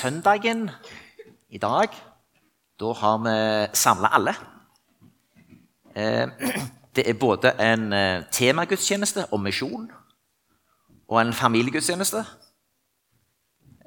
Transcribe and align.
søndagen 0.00 0.70
i 1.48 1.58
dag, 1.58 1.88
da 2.80 2.92
har 2.92 3.18
vi 3.18 3.34
samla 3.76 4.08
alle. 4.14 4.34
Eh, 5.96 6.28
det 6.96 7.08
er 7.08 7.18
både 7.20 7.52
en 7.60 7.92
eh, 7.92 8.22
temagudstjeneste 8.32 9.26
om 9.32 9.40
misjon 9.40 9.90
og 11.08 11.20
en 11.20 11.32
familiegudstjeneste. 11.32 12.24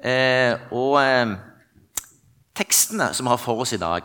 Eh, 0.04 0.54
og 0.70 1.00
tekstene 2.54 3.10
som 3.14 3.26
vi 3.26 3.32
har 3.32 3.40
for 3.40 3.64
oss 3.64 3.72
i 3.72 3.80
dag 3.80 4.02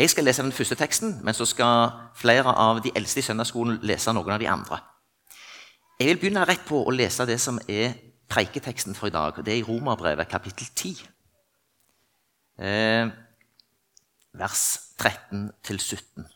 Jeg 0.00 0.10
skal 0.10 0.24
lese 0.24 0.42
den 0.42 0.52
første 0.52 0.74
teksten, 0.74 1.18
men 1.22 1.34
så 1.34 1.44
skal 1.44 1.90
flere 2.16 2.54
av 2.56 2.78
de 2.80 2.90
eldste 2.96 3.20
i 3.20 3.22
søndagsskolen 3.22 3.82
lese 3.82 4.12
noen 4.12 4.32
av 4.32 4.38
de 4.40 4.48
andre. 4.48 4.78
Jeg 6.00 6.08
vil 6.08 6.16
begynne 6.16 6.44
rett 6.48 6.62
på 6.68 6.80
å 6.80 6.90
lese 6.90 7.26
det 7.28 7.36
som 7.40 7.58
er 7.68 7.92
preiketeksten 8.30 8.94
for 8.94 9.06
i 9.06 9.10
dag. 9.10 9.38
og 9.38 9.46
Det 9.46 9.52
er 9.52 9.58
i 9.58 9.66
Romerbrevet 9.68 10.28
kapittel 10.28 10.66
10. 10.76 10.96
Eh, 12.60 13.08
vers 14.32 14.80
13-17. 14.98 16.26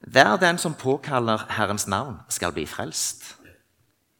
Hver 0.00 0.36
den 0.36 0.58
som 0.58 0.74
påkaller 0.74 1.46
Herrens 1.50 1.86
navn, 1.86 2.16
skal 2.28 2.52
bli 2.52 2.66
frelst. 2.66 3.38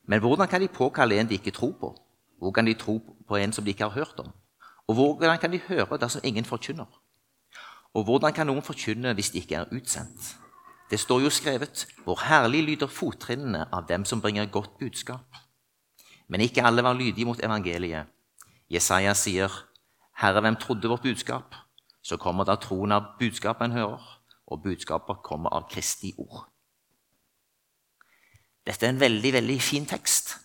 Men 0.07 0.21
hvordan 0.21 0.49
kan 0.49 0.61
de 0.61 0.69
påkalle 0.69 1.21
en 1.21 1.29
de 1.29 1.35
ikke 1.35 1.51
tror 1.51 1.73
på? 1.81 1.91
Hvordan 2.39 2.55
kan 2.55 2.67
de 2.67 2.75
tro 2.75 3.17
på 3.29 3.37
en 3.37 3.53
som 3.53 3.65
de 3.65 3.71
ikke 3.71 3.85
har 3.85 3.91
hørt 3.91 4.19
om? 4.19 4.33
Og 4.87 4.95
hvordan 4.95 5.39
kan 5.39 5.53
de 5.53 5.59
høre 5.59 5.99
dersom 5.99 6.21
ingen 6.25 6.45
forkynner? 6.45 7.01
Og 7.95 8.05
hvordan 8.05 8.33
kan 8.33 8.47
noen 8.47 8.63
forkynne 8.63 9.15
hvis 9.15 9.31
de 9.31 9.39
ikke 9.39 9.55
er 9.55 9.75
utsendt? 9.75 10.37
Det 10.91 11.01
står 11.01 11.21
jo 11.21 11.31
skrevet 11.31 11.87
hvor 12.05 12.21
herlig 12.29 12.63
lyder 12.63 12.87
fottrinnene 12.87 13.67
av 13.73 13.87
dem 13.89 14.05
som 14.05 14.21
bringer 14.21 14.47
godt 14.47 14.79
budskap. 14.79 15.27
Men 16.29 16.41
ikke 16.41 16.63
alle 16.63 16.83
var 16.83 16.95
lydige 16.95 17.27
mot 17.27 17.45
evangeliet. 17.45 18.07
Jesaja 18.73 19.15
sier, 19.15 19.51
'Herre, 20.17 20.41
hvem 20.41 20.57
trodde 20.57 20.89
vårt 20.89 21.03
budskap?' 21.03 21.55
Så 22.03 22.17
kommer 22.17 22.45
da 22.45 22.57
troen 22.57 22.93
av 22.93 23.05
budskapet 23.19 23.65
en 23.65 23.73
hører, 23.73 24.23
og 24.47 24.63
budskapet 24.63 25.23
kommer 25.23 25.51
av 25.55 25.69
Kristi 25.71 26.15
ord. 26.19 26.49
Dette 28.67 28.87
er 28.87 28.91
en 28.91 29.01
veldig 29.01 29.33
veldig 29.33 29.59
fin 29.63 29.87
tekst. 29.87 30.37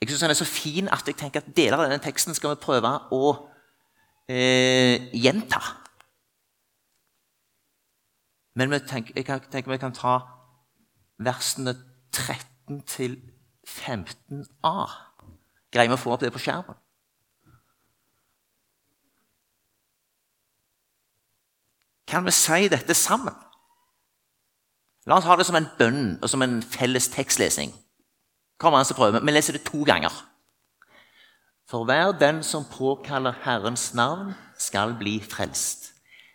Jeg 0.00 0.08
syns 0.08 0.20
den 0.20 0.30
er 0.30 0.34
så 0.34 0.44
fin 0.44 0.88
at 0.88 1.06
jeg 1.06 1.16
tenker 1.16 1.40
at 1.40 1.56
deler 1.56 1.78
av 1.78 1.86
denne 1.86 2.02
teksten 2.02 2.34
skal 2.34 2.54
vi 2.54 2.64
prøve 2.64 2.90
å 3.14 3.30
eh, 4.28 5.08
gjenta. 5.14 5.60
Men 8.58 8.74
tenker, 8.84 9.14
jeg 9.16 9.24
tenker 9.52 9.70
vi 9.70 9.80
kan 9.80 9.94
ta 9.96 10.18
versene 11.22 11.76
13 12.12 12.82
til 12.88 13.16
15a. 13.68 14.74
Greier 15.72 15.92
vi 15.92 15.96
å 15.96 16.02
få 16.02 16.16
opp 16.16 16.24
det 16.24 16.32
på 16.34 16.42
skjermen? 16.42 16.81
Kan 22.12 22.26
vi 22.26 22.30
si 22.30 22.68
dette 22.68 22.92
sammen? 22.94 23.32
La 25.08 25.16
oss 25.16 25.24
ha 25.24 25.36
det 25.36 25.46
som 25.48 25.56
en 25.56 25.70
bønn 25.78 26.18
og 26.20 26.28
som 26.28 26.44
en 26.44 26.58
felles 26.60 27.08
tekstlesing. 27.08 27.72
Kom 28.60 28.76
an, 28.76 28.84
så 28.84 28.94
prøver 28.94 29.16
vi. 29.16 29.26
Vi 29.26 29.32
leser 29.32 29.56
det 29.56 29.64
to 29.64 29.80
ganger. 29.88 30.12
For 31.64 31.88
hver 31.88 32.12
den 32.20 32.42
som 32.44 32.68
påkaller 32.68 33.32
Herrens 33.46 33.94
navn, 33.94 34.34
skal 34.58 34.92
bli 35.00 35.22
frelst. 35.24 35.88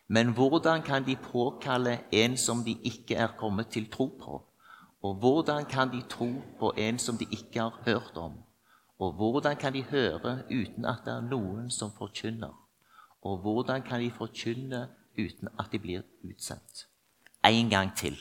Men 0.10 0.34
hvordan 0.34 0.82
kan 0.82 1.06
de 1.06 1.16
påkalle 1.16 2.00
en 2.12 2.38
som 2.38 2.66
de 2.66 2.74
ikke 2.84 3.16
er 3.16 3.38
kommet 3.38 3.70
til 3.70 3.86
tro 3.92 4.10
på? 4.18 4.42
Og 5.04 5.16
hvordan 5.22 5.66
kan 5.66 5.94
de 5.94 6.02
tro 6.10 6.32
på 6.60 6.74
en 6.78 7.00
som 7.00 7.18
de 7.18 7.28
ikke 7.32 7.60
har 7.62 7.82
hørt 7.86 8.18
om? 8.18 8.34
Og 9.00 9.14
hvordan 9.14 9.56
kan 9.56 9.74
de 9.74 9.84
høre 9.84 10.40
uten 10.50 10.86
at 10.86 11.06
det 11.06 11.14
er 11.14 11.30
noen 11.30 11.70
som 11.72 11.94
forkynner? 11.98 12.56
Og 13.22 13.38
hvordan 13.38 13.82
kan 13.82 14.02
de 14.02 14.12
forkynne 14.12 14.88
uten 15.18 15.48
at 15.60 15.72
de 15.72 15.80
blir 15.80 16.02
utsendt? 16.24 16.88
En 17.46 17.70
gang 17.70 17.96
til. 17.96 18.18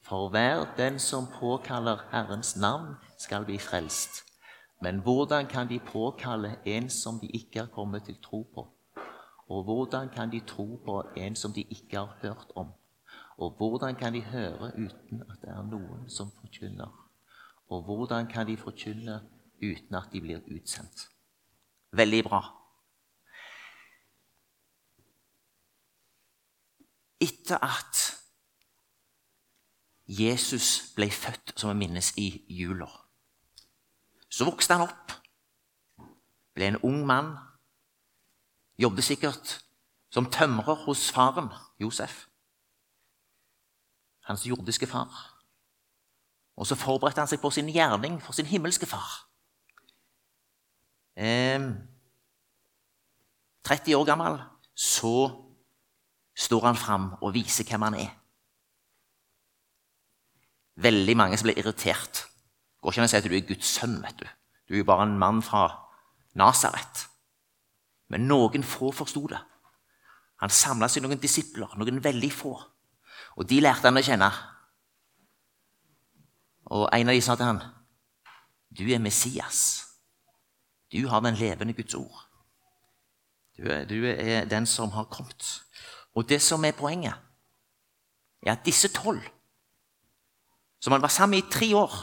For 0.00 0.28
hver 0.28 0.74
den 0.76 0.98
som 0.98 1.26
påkaller 1.40 1.98
Herrens 2.10 2.56
navn, 2.56 2.94
skal 3.18 3.44
bli 3.44 3.58
frelst. 3.58 4.22
Men 4.82 4.98
hvordan 4.98 5.46
kan 5.46 5.68
de 5.68 5.78
påkalle 5.78 6.56
en 6.64 6.90
som 6.90 7.20
de 7.20 7.26
ikke 7.26 7.58
er 7.58 7.66
kommet 7.66 8.04
til 8.04 8.16
tro 8.22 8.42
på? 8.54 8.68
Og 9.48 9.64
hvordan 9.64 10.08
kan 10.08 10.32
de 10.32 10.40
tro 10.40 10.82
på 10.84 11.02
en 11.16 11.36
som 11.36 11.52
de 11.52 11.62
ikke 11.62 11.96
har 11.96 12.18
hørt 12.22 12.52
om? 12.54 12.66
Og 13.38 13.50
hvordan 13.56 13.94
kan 13.94 14.14
de 14.14 14.20
høre 14.20 14.72
uten 14.74 15.22
at 15.30 15.40
det 15.42 15.50
er 15.50 15.62
noen 15.62 16.10
som 16.10 16.30
forkynner? 16.40 17.10
Og 17.68 17.82
hvordan 17.82 18.26
kan 18.26 18.46
de 18.46 18.56
forkynne 18.56 19.20
uten 19.62 19.94
at 19.94 20.08
de 20.12 20.20
blir 20.20 20.40
utsendt? 20.56 21.08
Veldig 21.92 22.24
bra. 22.24 22.65
Etter 27.20 27.58
at 27.64 28.02
Jesus 30.06 30.92
ble 30.94 31.10
født, 31.10 31.54
som 31.56 31.72
vi 31.72 31.86
minnes 31.86 32.12
i 32.20 32.28
jula, 32.48 32.88
så 34.30 34.46
vokste 34.46 34.76
han 34.76 34.86
opp, 34.86 35.14
ble 36.54 36.70
en 36.70 36.82
ung 36.86 37.02
mann 37.08 37.34
Jobbet 38.78 39.04
sikkert 39.04 39.64
som 40.12 40.30
tømrer 40.30 40.74
hos 40.84 41.10
faren, 41.12 41.48
Josef. 41.80 42.26
Hans 44.28 44.46
jordiske 44.46 44.86
far. 44.86 45.42
Og 46.56 46.66
så 46.66 46.76
forberedte 46.76 47.20
han 47.20 47.30
seg 47.30 47.40
på 47.40 47.50
sin 47.50 47.68
gjerning 47.72 48.18
for 48.22 48.36
sin 48.36 48.48
himmelske 48.48 48.88
far. 48.88 49.28
Eh, 51.16 51.60
30 53.64 53.96
år 53.96 54.04
gammel, 54.04 54.38
så 54.74 55.45
står 56.36 56.66
han 56.66 56.76
fram 56.76 57.10
og 57.22 57.34
viser 57.34 57.64
hvem 57.64 57.86
han 57.88 57.98
er. 58.04 58.12
Veldig 60.76 61.16
mange 61.16 61.38
som 61.38 61.48
blir 61.48 61.58
irritert. 61.58 62.26
Går 62.80 62.92
ikke 62.92 63.02
an 63.02 63.08
å 63.08 63.10
si 63.10 63.18
at 63.18 63.24
du 63.24 63.34
er 63.34 63.48
Guds 63.48 63.68
sønn. 63.78 64.00
vet 64.02 64.20
Du 64.20 64.26
Du 64.68 64.74
er 64.74 64.78
jo 64.78 64.84
bare 64.84 65.06
en 65.06 65.18
mann 65.18 65.42
fra 65.42 65.68
Nasaret. 66.34 67.06
Men 68.08 68.28
noen 68.28 68.62
få 68.62 68.92
forsto 68.92 69.26
det. 69.30 69.38
Han 70.42 70.50
samla 70.50 70.88
seg 70.88 71.02
noen 71.02 71.20
disipler, 71.22 71.72
noen 71.78 72.02
veldig 72.04 72.32
få. 72.32 72.52
Og 73.36 73.48
de 73.48 73.60
lærte 73.60 73.88
han 73.88 73.96
å 73.96 74.04
kjenne. 74.04 74.28
Og 76.66 76.88
en 76.92 77.08
av 77.08 77.14
de 77.14 77.22
sa 77.22 77.36
til 77.36 77.46
han, 77.46 77.62
'Du 78.70 78.84
er 78.92 78.98
Messias. 78.98 79.86
Du 80.92 81.08
har 81.08 81.20
den 81.20 81.34
levende 81.34 81.72
Guds 81.72 81.94
ord.' 81.94 82.26
Du 83.56 83.62
er, 83.70 83.84
du 83.84 84.04
er 84.04 84.44
den 84.44 84.66
som 84.66 84.90
har 84.90 85.04
kommet. 85.04 85.62
Og 86.16 86.28
det 86.28 86.40
som 86.42 86.64
er 86.64 86.72
poenget, 86.76 87.14
er 88.42 88.52
at 88.52 88.64
disse 88.64 88.88
tolv, 88.88 89.22
som 90.80 90.92
han 90.92 91.02
var 91.02 91.12
sammen 91.12 91.36
med 91.36 91.44
i 91.44 91.52
tre 91.52 91.76
år, 91.76 91.94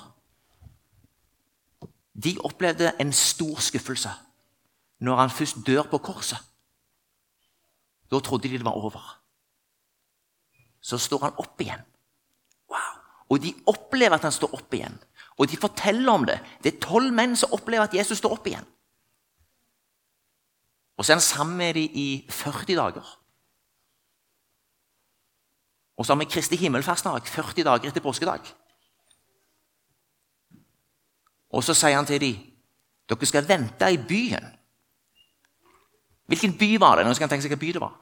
de 2.23 2.37
opplevde 2.45 2.91
en 3.01 3.13
stor 3.13 3.59
skuffelse 3.59 4.09
når 4.99 5.17
han 5.17 5.29
først 5.29 5.63
dør 5.65 5.87
på 5.89 5.97
korset. 5.97 6.37
Da 8.11 8.19
trodde 8.19 8.49
de 8.49 8.57
det 8.57 8.65
var 8.65 8.77
over. 8.77 9.01
Så 10.81 10.97
står 10.97 11.23
han 11.23 11.39
opp 11.41 11.61
igjen. 11.61 11.81
Wow. 12.69 13.01
Og 13.29 13.41
de 13.41 13.53
opplever 13.65 14.15
at 14.15 14.27
han 14.27 14.35
står 14.35 14.53
opp 14.53 14.73
igjen. 14.73 14.93
Og 15.41 15.49
de 15.49 15.57
forteller 15.57 16.11
om 16.11 16.25
det. 16.25 16.37
Det 16.63 16.73
er 16.73 16.85
tolv 16.85 17.13
menn 17.15 17.35
som 17.39 17.55
opplever 17.55 17.87
at 17.87 17.95
Jesus 17.97 18.21
står 18.21 18.37
opp 18.37 18.47
igjen. 18.47 18.65
Og 20.97 21.05
så 21.05 21.13
er 21.13 21.17
han 21.17 21.25
sammen 21.25 21.57
med 21.57 21.73
dem 21.73 21.97
i 21.97 22.07
40 22.29 22.75
dager. 22.77 23.07
Og 26.03 26.07
så 26.07 26.13
har 26.13 26.19
vi 26.19 26.25
Kristi 26.25 26.55
himmelfastdag 26.59 27.27
40 27.27 27.63
dager 27.63 27.87
etter 27.87 28.01
påskedag. 28.03 28.39
Og 31.49 31.63
så 31.63 31.73
sier 31.73 31.95
han 31.95 32.05
til 32.05 32.19
dem 32.19 32.41
dere 33.07 33.27
skal 33.29 33.47
vente 33.47 33.87
i 33.91 33.97
byen 33.97 34.49
Hvilken 36.27 36.57
by 36.57 36.69
var 36.79 36.95
det? 36.95 37.05
Nå 37.05 37.13
skal 37.13 37.23
han 37.23 37.29
tenke 37.29 37.45
seg 37.45 37.53
hvilken 37.53 37.67
by 37.67 37.71
det 37.77 37.81
var. 37.83 37.95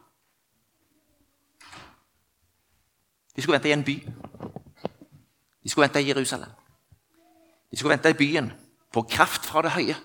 De 3.35 3.41
skulle 3.41 3.59
vente 3.59 3.69
i 3.69 3.75
en 3.75 3.85
by. 3.85 3.95
De 5.63 5.69
skulle 5.69 5.85
vente 5.85 6.01
i 6.01 6.09
Jerusalem. 6.09 6.49
De 7.71 7.77
skulle 7.77 7.93
vente 7.93 8.09
i 8.09 8.17
byen 8.17 8.51
på 8.93 9.01
kraft 9.01 9.45
fra 9.45 9.61
det 9.61 9.75
høye. 9.77 9.95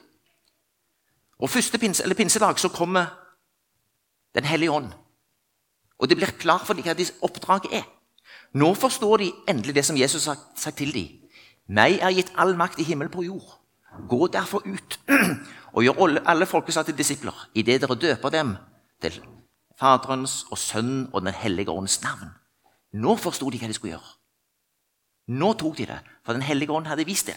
Og 1.38 1.50
første 1.50 1.78
pinse, 1.78 2.14
pinsedag 2.14 2.58
så 2.58 2.68
kommer 2.68 3.22
Den 4.34 4.44
hellige 4.44 4.70
ånd. 4.70 4.92
Og 5.98 6.08
det 6.08 6.16
blir 6.18 6.32
klart 6.38 6.66
for 6.66 6.76
dem 6.76 6.84
hva 6.84 6.94
deres 6.96 7.14
oppdrag 7.24 7.68
er. 7.72 7.86
Nå 8.56 8.72
forstår 8.74 9.22
de 9.22 9.32
endelig 9.48 9.74
det 9.76 9.84
som 9.84 9.96
Jesus 9.96 10.26
har 10.26 10.38
sagt 10.56 10.78
til 10.80 10.92
dem. 10.94 11.22
Meg 11.68 11.98
er 11.98 12.14
gitt 12.14 12.32
all 12.38 12.54
makt 12.56 12.80
i 12.80 12.86
himmel 12.86 13.08
på 13.12 13.24
jord. 13.26 13.56
Gå 14.08 14.28
derfor 14.32 14.62
ut 14.66 14.98
og 15.74 15.84
gjør 15.84 16.20
alle 16.28 16.46
folkeslag 16.46 16.86
til 16.86 16.98
disipler 16.98 17.48
idet 17.54 17.80
dere 17.82 17.96
døper 17.96 18.30
dem 18.30 18.54
til 19.02 19.18
Faderens 19.80 20.44
og 20.50 20.58
Sønnen 20.58 21.08
og 21.12 21.24
Den 21.24 21.34
hellige 21.34 21.70
åndens 21.70 22.02
navn. 22.02 22.30
Nå 22.92 23.16
forsto 23.16 23.50
de 23.50 23.58
hva 23.60 23.68
de 23.68 23.76
skulle 23.76 23.96
gjøre. 23.96 24.12
Nå 25.36 25.52
tok 25.58 25.78
de 25.78 25.86
det, 25.90 25.98
for 26.24 26.32
Den 26.32 26.42
hellige 26.42 26.72
ånd 26.72 26.86
hadde 26.86 27.04
vist 27.04 27.26
det. 27.26 27.36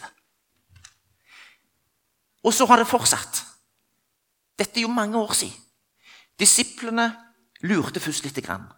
Og 2.44 2.54
så 2.54 2.64
har 2.66 2.78
det 2.78 2.88
fortsatt. 2.88 3.42
Dette 4.58 4.78
er 4.80 4.86
jo 4.86 4.92
mange 4.92 5.18
år 5.18 5.32
siden. 5.32 5.56
Disiplene 6.40 7.10
lurte 7.62 8.00
først 8.00 8.24
lite 8.24 8.40
grann. 8.40 8.68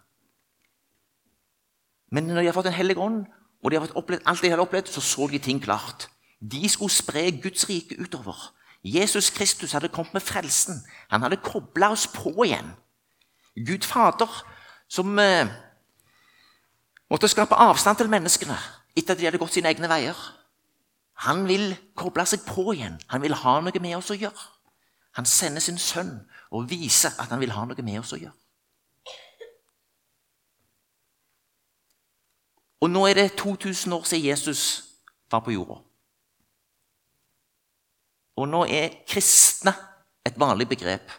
Men 2.12 2.24
når 2.24 2.40
de 2.40 2.46
har 2.46 2.52
fått 2.52 2.64
Den 2.64 2.72
hellige 2.72 2.98
ånd, 2.98 3.26
og 3.62 3.70
de 3.70 3.76
har 3.76 3.86
fått 3.86 3.96
opplevd 3.96 4.22
alt 4.26 4.42
de 4.42 4.50
hadde 4.50 4.62
opplevd, 4.62 4.88
så 4.88 5.00
så 5.00 5.26
de 5.30 5.38
ting 5.38 5.62
klart. 5.62 6.08
De 6.40 6.68
skulle 6.68 6.90
spre 6.90 7.30
Guds 7.42 7.68
rike 7.68 8.00
utover. 8.00 8.54
Jesus 8.84 9.30
Kristus 9.30 9.72
hadde 9.72 9.88
kommet 9.88 10.14
med 10.14 10.22
frelsen. 10.22 10.82
Han 11.10 11.22
hadde 11.22 11.36
kobla 11.36 11.92
oss 11.94 12.06
på 12.06 12.34
igjen. 12.44 12.72
Gud 13.66 13.84
Fader, 13.84 14.44
som 14.88 15.18
eh, 15.18 15.46
måtte 17.10 17.28
skape 17.28 17.54
avstand 17.54 17.96
til 17.96 18.10
menneskene 18.10 18.56
etter 18.96 19.14
at 19.14 19.20
de 19.20 19.28
hadde 19.28 19.38
gått 19.40 19.54
sine 19.54 19.70
egne 19.70 19.88
veier. 19.88 20.18
Han 21.28 21.46
vil 21.48 21.76
koble 21.96 22.26
seg 22.26 22.42
på 22.48 22.72
igjen. 22.74 22.98
Han 23.12 23.22
vil 23.22 23.36
ha 23.38 23.60
noe 23.62 23.80
med 23.84 23.96
oss 23.96 24.10
å 24.10 24.18
gjøre. 24.18 24.48
Han 25.16 25.28
sender 25.28 25.62
sin 25.62 25.78
sønn 25.78 26.16
og 26.50 26.70
viser 26.70 27.14
at 27.20 27.30
han 27.30 27.40
vil 27.40 27.52
ha 27.54 27.64
noe 27.68 27.84
med 27.84 28.00
oss 28.00 28.14
å 28.16 28.20
gjøre. 28.20 28.41
Og 32.82 32.90
nå 32.90 33.04
er 33.06 33.14
det 33.14 33.36
2000 33.38 33.92
år 33.94 34.04
siden 34.10 34.26
Jesus 34.26 34.62
var 35.30 35.40
på 35.40 35.54
jorda. 35.54 35.78
Og 38.36 38.48
nå 38.48 38.64
er 38.66 38.96
kristne 39.06 39.74
et 40.26 40.38
vanlig 40.40 40.66
begrep. 40.68 41.10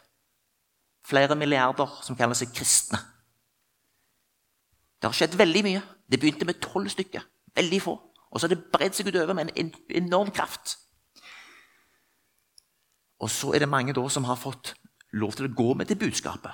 Flere 1.07 1.35
milliarder 1.35 1.99
som 2.03 2.17
kaller 2.19 2.35
seg 2.35 2.51
kristne. 2.55 2.99
Det 4.99 5.07
har 5.07 5.15
skjedd 5.15 5.37
veldig 5.39 5.63
mye. 5.63 5.81
Det 6.11 6.19
begynte 6.19 6.47
med 6.47 6.59
tolv 6.63 6.89
stykker. 6.91 7.23
Veldig 7.55 7.81
få. 7.81 7.95
Og 8.31 8.39
så 8.39 8.47
har 8.47 8.55
det 8.55 8.71
bredd 8.73 8.95
seg 8.97 9.07
utover 9.07 9.35
med 9.37 9.51
en 9.55 9.73
enorm 9.89 10.31
kraft. 10.31 10.77
Og 13.23 13.31
så 13.31 13.53
er 13.53 13.63
det 13.63 13.71
mange 13.71 13.95
da 13.95 14.03
som 14.09 14.27
har 14.27 14.39
fått 14.39 14.73
lov 15.13 15.35
til 15.37 15.47
å 15.47 15.55
gå 15.55 15.73
med 15.79 15.87
det 15.87 15.99
budskapet. 15.99 16.51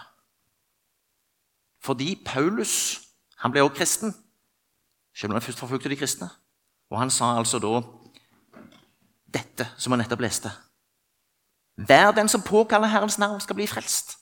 Fordi 1.82 2.14
Paulus 2.26 3.00
han 3.40 3.54
ble 3.54 3.64
også 3.64 3.78
kristen, 3.78 4.14
selv 5.20 5.32
om 5.32 5.36
han 5.36 5.42
først 5.42 5.60
forfulgte 5.60 5.90
de 5.90 5.96
kristne. 6.00 6.30
Og 6.90 7.00
han 7.00 7.12
sa 7.12 7.34
altså 7.38 7.60
da 7.60 7.82
dette 9.34 9.68
som 9.78 9.92
han 9.92 10.00
nettopp 10.00 10.24
leste. 10.24 10.52
Hver 11.76 12.12
den 12.16 12.30
som 12.32 12.42
påkaller 12.42 12.88
Herrens 12.88 13.20
navn, 13.20 13.42
skal 13.42 13.56
bli 13.56 13.68
frelst. 13.68 14.16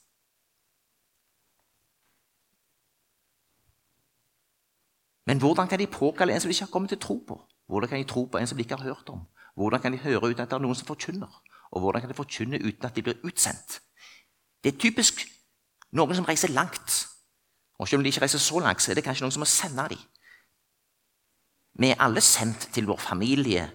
Men 5.26 5.40
hvordan 5.40 5.68
kan 5.68 5.80
de 5.80 5.88
påkalle 5.88 6.34
en 6.34 6.42
som 6.42 6.50
de 6.50 6.54
ikke 6.54 6.66
har 6.66 6.72
kommet 6.72 6.90
til 6.90 7.00
tro 7.00 7.24
på? 7.28 7.42
Hvordan 7.68 7.90
kan 7.90 8.00
de 8.00 8.04
tro 8.04 8.26
på 8.26 8.38
en 8.38 8.48
som 8.48 8.58
de 8.58 8.64
ikke 8.64 8.76
har 8.76 8.84
hørt 8.84 9.10
om? 9.10 9.20
Hvordan 9.56 9.82
kan 9.82 9.94
de 9.94 9.98
høre 9.98 10.30
uten 10.30 10.42
at 10.42 10.50
det 10.50 10.56
er 10.56 10.66
noen 10.66 10.76
som 10.76 10.88
forkynner? 10.88 11.42
Og 11.72 11.80
hvordan 11.80 12.02
kan 12.02 12.10
de 12.10 12.16
forkynne 12.16 12.62
uten 12.64 12.86
at 12.86 12.96
de 12.96 13.02
blir 13.02 13.18
utsendt? 13.24 13.82
Det 14.64 14.74
er 14.74 14.80
typisk 14.80 15.26
noen 15.92 16.16
som 16.16 16.26
reiser 16.26 16.50
langt. 16.50 17.08
Og 17.80 17.88
selv 17.88 18.00
om 18.00 18.04
de 18.04 18.10
ikke 18.10 18.22
reiser 18.22 18.40
så 18.40 18.60
langt, 18.60 18.82
så 18.82 18.92
er 18.92 18.96
det 18.96 19.04
kanskje 19.04 19.26
noen 19.26 19.32
som 19.32 19.42
må 19.42 19.46
sende 19.46 19.90
dem. 19.90 20.00
Vi 21.78 21.92
er 21.92 22.02
alle 22.02 22.22
sendt 22.22 22.70
til 22.74 22.88
vår 22.90 22.98
familie 22.98 23.68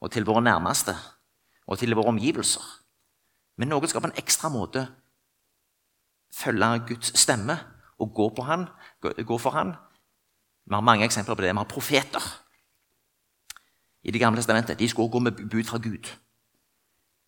og 0.00 0.12
til 0.14 0.26
våre 0.26 0.42
nærmeste 0.42 0.94
og 1.66 1.78
til 1.78 1.94
våre 1.94 2.12
omgivelser. 2.12 2.62
Men 3.58 3.72
noen 3.72 3.90
skal 3.90 4.02
på 4.04 4.10
en 4.10 4.20
ekstra 4.20 4.50
måte 4.52 4.86
følge 6.34 6.68
Guds 6.86 7.12
stemme 7.18 7.58
og 7.98 8.14
gå, 8.14 8.30
han, 8.46 8.68
gå 9.02 9.38
for 9.38 9.50
han. 9.50 9.74
Vi 10.68 10.74
har 10.74 10.80
mange 10.80 11.04
eksempler 11.04 11.34
på 11.34 11.42
det. 11.42 11.50
Vi 11.50 11.58
har 11.58 11.64
profeter 11.64 12.22
i 14.02 14.10
Det 14.10 14.20
gamle 14.20 14.38
testamentet. 14.38 14.78
De 14.78 14.88
skulle 14.88 15.10
gå 15.10 15.18
med 15.18 15.32
bud 15.32 15.64
fra 15.64 15.78
Gud. 15.78 16.06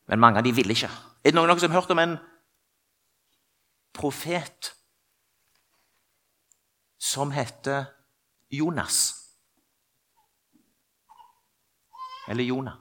Men 0.08 0.20
mange 0.20 0.38
av 0.38 0.44
dem 0.44 0.56
ville 0.56 0.72
ikke. 0.72 0.90
Er 1.24 1.30
det 1.30 1.34
noen 1.34 1.48
dere 1.48 1.60
som 1.60 1.70
har 1.70 1.80
hørt 1.80 1.90
om 1.90 1.98
en 1.98 2.16
profet 3.92 4.72
som 6.98 7.30
heter 7.30 7.84
Jonas? 8.50 9.19
Eller 12.30 12.44
Jonah? 12.44 12.72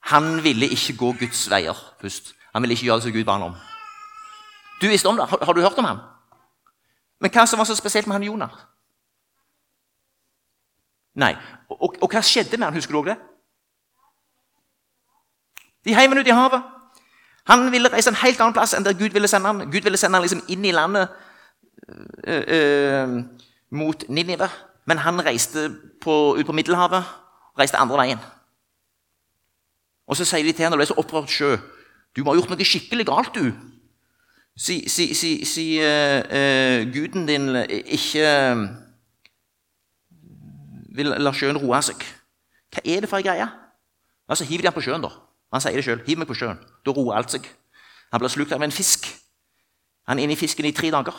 Han 0.00 0.44
ville 0.44 0.68
ikke 0.68 0.96
gå 0.96 1.12
Guds 1.20 1.50
veier 1.50 1.94
først. 2.00 2.34
Han 2.52 2.62
ville 2.62 2.72
ikke 2.72 2.84
gjøre 2.84 2.96
det 2.96 3.02
som 3.02 3.12
Gud 3.12 3.24
ba 3.24 3.32
ham 3.32 3.42
om. 3.42 3.56
Du 4.80 4.86
visste 4.86 5.06
om 5.06 5.16
det. 5.16 5.26
Har, 5.28 5.44
har, 5.44 5.52
du 5.52 5.60
hørt 5.60 5.78
om 5.78 5.84
ham? 5.84 5.98
Men 7.20 7.30
hva 7.30 7.46
som 7.46 7.58
var 7.58 7.64
så 7.64 7.76
spesielt 7.76 8.06
med 8.06 8.14
han 8.14 8.22
Jonah? 8.22 8.54
Nei. 11.14 11.34
Og, 11.68 11.82
og, 11.82 11.96
og 12.02 12.12
hva 12.12 12.22
skjedde 12.22 12.56
med 12.56 12.68
han? 12.68 12.78
Husker 12.78 12.94
du 12.94 13.00
òg 13.00 13.10
det? 13.10 13.18
De 15.84 15.94
heiv 15.94 16.08
han 16.08 16.18
ut 16.18 16.30
i 16.30 16.38
havet. 16.38 16.62
Han 17.46 17.72
ville 17.72 17.92
reise 17.92 18.10
en 18.10 18.22
helt 18.22 18.40
annen 18.40 18.56
plass 18.56 18.74
enn 18.74 18.84
der 18.86 18.96
Gud 18.96 19.12
ville 19.14 19.28
sende 19.28 19.52
han. 19.52 19.70
Gud 19.70 19.84
ville 19.84 20.00
sende 20.00 20.16
han 20.16 20.24
liksom 20.24 20.44
inn 20.48 20.64
i 20.64 20.74
landet 20.74 21.08
øh, 22.26 22.44
øh, 22.48 23.20
mot 23.70 24.08
Ninive. 24.08 24.48
Men 24.86 24.98
han 24.98 25.24
reiste 25.24 25.68
på, 26.00 26.36
ut 26.38 26.46
på 26.46 26.52
Middelhavet 26.52 27.04
reiste 27.58 27.78
andre 27.78 27.98
veien. 28.00 28.20
Og 30.06 30.16
Så 30.16 30.24
sier 30.24 30.44
de 30.44 30.52
til 30.52 30.64
ham 30.64 30.72
når 30.72 30.78
du 30.78 30.84
er 30.86 30.92
så 30.92 31.00
opprørt 31.00 31.30
sjø 31.30 31.56
Du 32.16 32.22
må 32.24 32.30
ha 32.30 32.38
gjort 32.38 32.52
noe 32.52 32.64
skikkelig 32.64 33.04
galt, 33.06 33.34
du. 33.36 33.50
Si, 34.56 34.88
si, 34.88 35.10
si, 35.12 35.44
si 35.44 35.64
uh, 35.84 36.22
uh, 36.24 36.86
guden 36.88 37.26
din 37.28 37.50
ikke 37.60 38.22
uh, 38.24 38.62
vil 40.96 41.12
la 41.20 41.32
sjøen 41.36 41.60
roe 41.60 41.82
seg. 41.84 42.00
Hva 42.72 42.80
er 42.88 43.04
det 43.04 43.10
for 43.10 43.20
ei 43.20 43.26
greie? 43.26 43.48
Altså, 44.26 44.46
Hiv 44.48 44.64
de 44.64 44.70
ham 44.70 44.76
på 44.76 44.84
sjøen, 44.86 45.04
da. 45.04 45.12
Han 45.52 45.62
sier 45.62 45.76
det 45.76 45.84
sjøl. 45.84 46.00
Hiv 46.06 46.22
meg 46.22 46.30
på 46.30 46.38
sjøen. 46.38 46.58
Da 46.86 46.94
roer 46.96 47.18
alt 47.18 47.36
seg. 47.36 47.44
Han 48.14 48.22
blir 48.22 48.32
slukt 48.32 48.54
av 48.56 48.64
en 48.64 48.74
fisk. 48.74 49.10
Han 50.08 50.18
er 50.18 50.26
inne 50.26 50.36
i 50.36 50.40
fisken 50.40 50.66
i 50.68 50.74
tre 50.74 50.90
dager. 50.94 51.14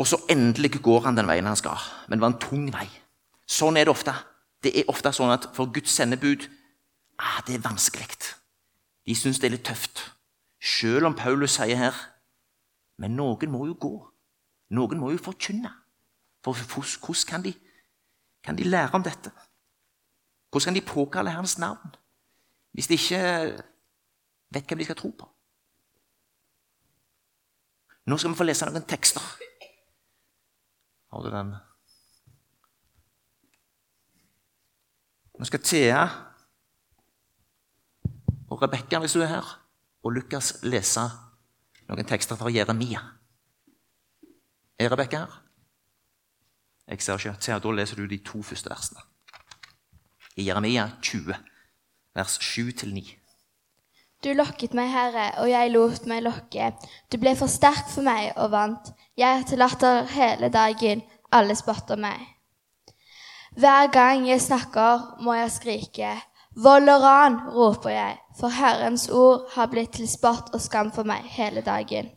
Og 0.00 0.08
så 0.08 0.16
endelig 0.32 0.78
går 0.80 1.04
han 1.04 1.18
den 1.18 1.28
veien 1.28 1.46
han 1.46 1.58
skal. 1.58 1.78
Men 2.08 2.18
det 2.18 2.24
var 2.24 2.32
en 2.32 2.42
tung 2.42 2.66
vei. 2.72 2.86
Sånn 3.50 3.76
er 3.76 3.84
det 3.84 3.92
ofte. 3.92 4.14
Det 4.62 4.72
er 4.76 4.90
ofte 4.92 5.12
sånn 5.16 5.32
at 5.32 5.48
for 5.56 5.72
Guds 5.72 5.92
sendebud 5.96 6.46
ah, 7.20 7.40
det 7.46 7.56
er 7.56 7.64
vanskelig. 7.64 8.08
De 9.06 9.16
syns 9.16 9.40
det 9.40 9.48
er 9.48 9.56
litt 9.56 9.66
tøft. 9.66 10.02
Selv 10.60 11.08
om 11.08 11.16
Paulus 11.16 11.56
sier 11.56 11.78
her 11.80 11.96
Men 13.00 13.14
noen 13.16 13.48
må 13.48 13.64
jo 13.64 13.74
gå. 13.80 13.94
Noen 14.76 15.00
må 15.00 15.14
jo 15.14 15.22
forkynne. 15.24 15.70
For 16.44 16.52
hvordan 16.52 17.24
kan 17.28 17.44
de, 17.44 17.54
kan 18.44 18.56
de 18.56 18.64
lære 18.68 18.92
om 18.92 19.02
dette? 19.02 19.32
Hvordan 20.50 20.74
kan 20.74 20.76
de 20.76 20.86
påkalle 20.86 21.32
Herrens 21.32 21.58
navn 21.58 21.96
hvis 22.72 22.86
de 22.86 22.94
ikke 22.94 23.20
vet 24.54 24.66
hvem 24.68 24.78
de 24.78 24.84
skal 24.84 24.96
tro 24.96 25.10
på? 25.10 25.26
Nå 28.06 28.16
skal 28.16 28.30
vi 28.30 28.38
få 28.38 28.46
lese 28.46 28.68
noen 28.68 28.86
tekster. 28.86 29.24
Har 31.10 31.24
du 31.24 31.30
den? 31.32 31.54
Nå 35.40 35.46
skal 35.48 35.62
Thea 35.64 36.00
og 38.50 38.62
Rebekka, 38.62 38.98
hvis 38.98 39.12
du 39.16 39.22
er 39.24 39.30
her, 39.30 39.46
og 40.04 40.12
Lukas 40.12 40.58
lese 40.68 41.00
noen 41.88 42.04
tekster 42.04 42.36
fra 42.36 42.50
Jeremia. 42.52 43.00
Er 44.76 44.92
Rebekka 44.92 45.22
her? 45.22 45.38
Jeg 46.92 47.00
ser 47.00 47.16
ikke. 47.16 47.32
Thea, 47.40 47.56
da 47.58 47.72
leser 47.72 47.96
du 47.96 48.04
de 48.10 48.18
to 48.20 48.42
første 48.44 48.68
versene. 48.68 49.00
I 50.36 50.44
Jeremia 50.50 50.90
20, 51.00 51.32
vers 52.14 52.36
7-9. 52.44 53.06
Du 54.20 54.34
lokket 54.36 54.76
meg, 54.76 54.92
Herre, 54.92 55.30
og 55.40 55.48
jeg 55.48 55.72
lot 55.72 56.04
meg 56.10 56.20
lokke. 56.26 56.68
Du 57.08 57.16
ble 57.16 57.32
for 57.40 57.48
sterk 57.48 57.88
for 57.88 58.04
meg 58.04 58.34
og 58.36 58.52
vant. 58.52 58.92
Jeg 59.16 59.40
er 59.40 59.48
til 59.48 59.64
latter 59.64 60.04
hele 60.18 60.52
dagen. 60.52 61.00
Alle 61.32 61.56
spotter 61.56 61.96
meg. 61.96 62.28
Hver 63.58 63.90
gang 63.90 64.28
jeg 64.28 64.40
snakker, 64.40 65.22
må 65.22 65.34
jeg 65.34 65.50
skrike. 65.50 66.14
Vold 66.56 66.88
og 66.88 67.02
ran, 67.02 67.36
roper 67.54 67.90
jeg, 67.90 68.16
for 68.38 68.48
Herrens 68.54 69.08
ord 69.08 69.48
har 69.54 69.70
blitt 69.70 69.92
til 69.98 70.08
spott 70.08 70.54
og 70.54 70.62
skam 70.62 70.90
for 70.94 71.06
meg 71.06 71.26
hele 71.36 71.62
dagen. 71.66 72.10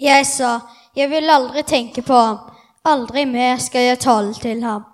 Jeg 0.00 0.26
sa, 0.26 0.58
jeg 0.96 1.10
vil 1.10 1.30
aldri 1.30 1.62
tenke 1.62 2.02
på 2.02 2.16
ham, 2.16 2.38
aldri 2.84 3.24
mer 3.28 3.60
skal 3.62 3.86
jeg 3.86 4.00
tale 4.02 4.34
til 4.34 4.62
ham. 4.64 4.84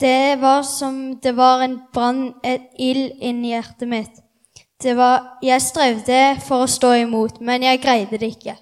Det 0.00 0.40
var 0.40 0.62
som 0.66 1.20
det 1.22 1.36
var 1.36 1.62
en 1.62 1.78
brann, 1.94 2.34
et 2.44 2.72
ild 2.78 3.12
inni 3.20 3.52
hjertet 3.52 3.88
mitt. 3.88 4.20
Det 4.82 4.96
var, 4.96 5.38
jeg 5.42 5.62
strevde 5.62 6.20
for 6.42 6.64
å 6.64 6.70
stå 6.70 6.94
imot, 7.04 7.40
men 7.40 7.62
jeg 7.62 7.82
greide 7.82 8.18
det 8.18 8.34
ikke. 8.34 8.56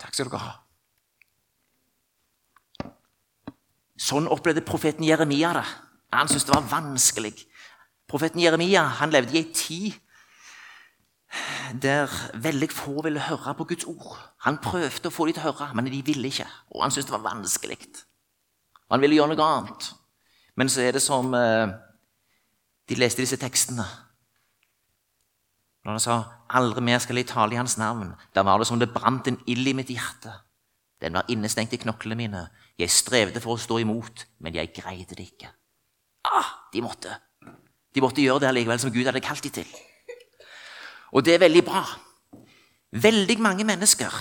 Takk 0.00 0.14
skal 0.14 0.30
dere 0.30 0.44
ha. 0.46 0.61
Sånn 4.02 4.26
opplevde 4.30 4.64
profeten 4.66 5.06
Jeremia 5.06 5.52
det. 5.60 5.66
Han 6.12 6.28
syntes 6.28 6.48
det 6.48 6.56
var 6.56 6.70
vanskelig. 6.70 7.34
Profeten 8.10 8.42
Jeremia 8.42 8.82
han 8.98 9.12
levde 9.14 9.36
i 9.36 9.42
ei 9.44 9.52
tid 9.54 9.92
der 11.80 12.10
veldig 12.36 12.68
få 12.68 13.00
ville 13.06 13.22
høre 13.24 13.54
på 13.56 13.64
Guds 13.70 13.86
ord. 13.88 14.18
Han 14.44 14.58
prøvde 14.60 15.08
å 15.08 15.14
få 15.14 15.26
dem 15.26 15.38
til 15.38 15.46
å 15.46 15.52
høre, 15.52 15.70
men 15.74 15.88
de 15.88 16.02
ville 16.04 16.28
ikke. 16.28 16.48
Og 16.74 16.82
han 16.84 16.92
syntes 16.92 17.08
det 17.08 17.14
var 17.14 17.24
vanskelig. 17.24 17.78
Han 18.92 19.00
ville 19.00 19.16
gjøre 19.16 19.32
noe 19.32 19.46
annet. 19.46 19.88
Men 20.60 20.68
så 20.68 20.82
er 20.84 20.92
det 20.92 21.00
som 21.00 21.32
eh, 21.32 21.72
de 22.88 22.98
leste 22.98 23.24
disse 23.24 23.40
tekstene. 23.40 23.86
Når 25.82 25.96
han 25.96 26.04
sa 26.04 26.16
'Aldri 26.52 26.82
mer 26.84 26.98
skal 26.98 27.16
jeg 27.16 27.26
tale 27.26 27.54
i 27.54 27.56
hans 27.56 27.78
navn', 27.78 28.12
da 28.34 28.42
var 28.42 28.58
det 28.58 28.66
som 28.66 28.78
det 28.78 28.92
brant 28.92 29.26
en 29.26 29.40
ild 29.46 29.66
i 29.66 29.72
mitt 29.72 29.88
hjerte. 29.88 30.32
Den 31.00 31.14
var 31.14 31.24
innestengt 31.28 31.72
i 31.72 31.80
knoklene 31.80 32.14
mine. 32.14 32.48
Jeg 32.78 32.90
strevde 32.90 33.40
for 33.42 33.56
å 33.56 33.60
stå 33.60 33.78
imot, 33.82 34.26
men 34.40 34.56
jeg 34.56 34.72
greide 34.74 35.16
det 35.16 35.28
ikke. 35.32 35.50
Ah, 36.24 36.68
de 36.72 36.82
måtte. 36.84 37.12
De 37.92 38.00
måtte 38.00 38.22
gjøre 38.22 38.44
det 38.44 38.48
allikevel 38.48 38.80
som 38.80 38.92
Gud 38.92 39.06
hadde 39.06 39.20
kalt 39.24 39.44
dem 39.44 39.52
til. 39.58 39.68
Og 41.12 41.24
det 41.24 41.36
er 41.36 41.42
veldig 41.44 41.64
bra. 41.66 41.82
Veldig 42.92 43.36
mange 43.40 43.66
mennesker 43.68 44.14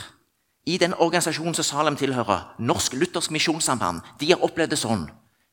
i 0.70 0.78
den 0.78 0.94
organisasjonen 0.94 1.56
som 1.58 1.66
Salem 1.66 1.98
tilhører, 1.98 2.56
Norsk 2.60 2.94
Luthersk 2.94 3.32
Misjonssamband, 3.32 4.02
de 4.20 4.30
har 4.34 4.44
opplevd 4.44 4.76
det 4.76 4.80
sånn. 4.80 5.08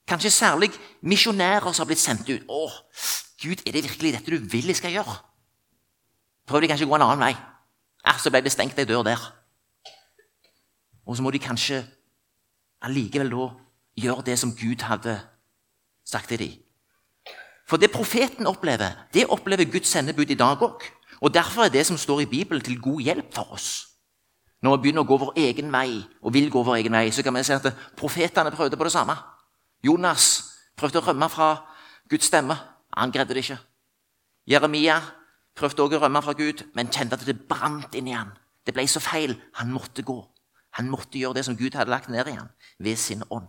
Kanskje 0.09 0.33
særlig 0.33 0.71
misjonærer 1.05 1.73
som 1.73 1.85
har 1.85 1.91
blitt 1.91 2.03
sendt 2.03 2.29
ut. 2.29 2.45
Å, 2.49 2.69
Gud, 3.41 3.63
er 3.65 3.77
det 3.77 3.85
virkelig 3.87 4.15
dette 4.17 4.33
du 4.35 4.51
vil 4.51 4.69
jeg 4.69 4.81
skal 4.81 4.95
gjøre? 4.95 5.15
Prøv 6.49 6.65
de 6.65 6.71
kanskje 6.71 6.89
å 6.89 6.91
gå 6.91 6.97
en 6.99 7.07
annen 7.07 7.25
vei. 7.27 7.35
Ja, 8.07 8.17
så 8.21 8.33
ble 8.33 8.41
det 8.45 8.53
stengt 8.55 8.79
ei 8.81 8.89
dør 8.89 9.05
der. 9.07 9.21
Og 11.09 11.17
så 11.17 11.25
må 11.25 11.33
de 11.33 11.41
kanskje 11.41 11.83
allikevel 12.83 13.31
da 13.31 13.49
gjør 13.99 14.23
det 14.27 14.39
som 14.39 14.55
Gud 14.57 14.85
hadde 14.87 15.19
sagt 16.05 16.29
til 16.29 16.39
dem. 16.39 16.57
For 17.69 17.77
det 17.77 17.91
profeten 17.93 18.47
opplever, 18.47 18.97
det 19.13 19.27
opplever 19.29 19.69
Guds 19.69 19.89
sendebud 19.89 20.31
i 20.31 20.39
dag 20.39 20.63
òg. 20.63 20.87
Og 21.21 21.35
Derfor 21.35 21.63
er 21.63 21.69
det 21.69 21.87
som 21.87 21.97
står 21.97 22.21
i 22.21 22.27
Bibelen, 22.31 22.63
til 22.63 22.81
god 22.81 23.01
hjelp 23.01 23.35
for 23.35 23.53
oss. 23.53 23.89
Når 24.63 24.77
vi 24.77 24.83
begynner 24.83 25.05
å 25.05 25.09
gå 25.09 25.19
vår 25.19 25.33
egen 25.37 25.73
vei, 25.73 26.01
og 26.23 26.33
vil 26.35 26.51
gå 26.51 26.63
vår 26.63 26.81
egen 26.81 26.95
vei, 26.95 27.11
så 27.11 27.23
kan 27.23 27.35
vi 27.35 27.43
se 27.47 27.59
at 27.59 27.75
profetene 27.97 28.51
prøvde 28.51 28.77
på 28.77 28.87
det 28.87 28.93
samme. 28.93 29.15
Jonas 29.85 30.29
prøvde 30.79 31.03
å 31.03 31.07
rømme 31.11 31.29
fra 31.31 31.51
Guds 32.11 32.31
stemme. 32.31 32.57
Han 32.97 33.13
greide 33.15 33.35
det 33.35 33.45
ikke. 33.45 33.59
Jeremia 34.49 35.01
prøvde 35.59 35.85
også 35.85 35.99
å 35.99 36.03
rømme 36.07 36.23
fra 36.25 36.35
Gud, 36.39 36.65
men 36.75 36.91
kjente 36.91 37.19
at 37.19 37.27
det 37.27 37.37
brant 37.51 37.95
inni 37.95 38.17
han. 38.17 38.33
Det 38.67 38.75
ble 38.75 38.87
så 38.89 39.03
feil. 39.03 39.37
Han 39.61 39.71
måtte 39.75 40.03
gå. 40.03 40.19
Han 40.77 40.91
måtte 40.91 41.19
gjøre 41.19 41.35
det 41.35 41.45
som 41.45 41.57
Gud 41.57 41.75
hadde 41.75 41.91
lagt 41.91 42.09
ned 42.09 42.27
i 42.27 42.37
ham, 42.37 42.49
ved 42.79 42.97
sin 42.97 43.23
ånd. 43.31 43.49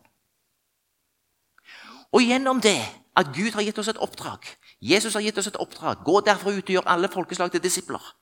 Og 2.11 2.21
gjennom 2.21 2.61
det 2.61 2.79
at 3.15 3.29
Gud 3.35 3.51
har 3.51 3.61
gitt 3.61 3.77
oss 3.77 3.91
et 3.91 4.01
oppdrag, 4.01 4.45
Jesus 4.81 5.13
har 5.13 5.21
gitt 5.21 5.38
oss 5.38 5.47
et 5.47 5.59
oppdrag, 5.59 6.03
gå 6.05 6.21
derfor 6.25 6.55
ut 6.55 6.63
og 6.63 6.75
gjør 6.77 6.88
alle 6.88 7.09
folkeslag 7.11 7.51
til 7.51 7.63
disipler. 7.63 8.15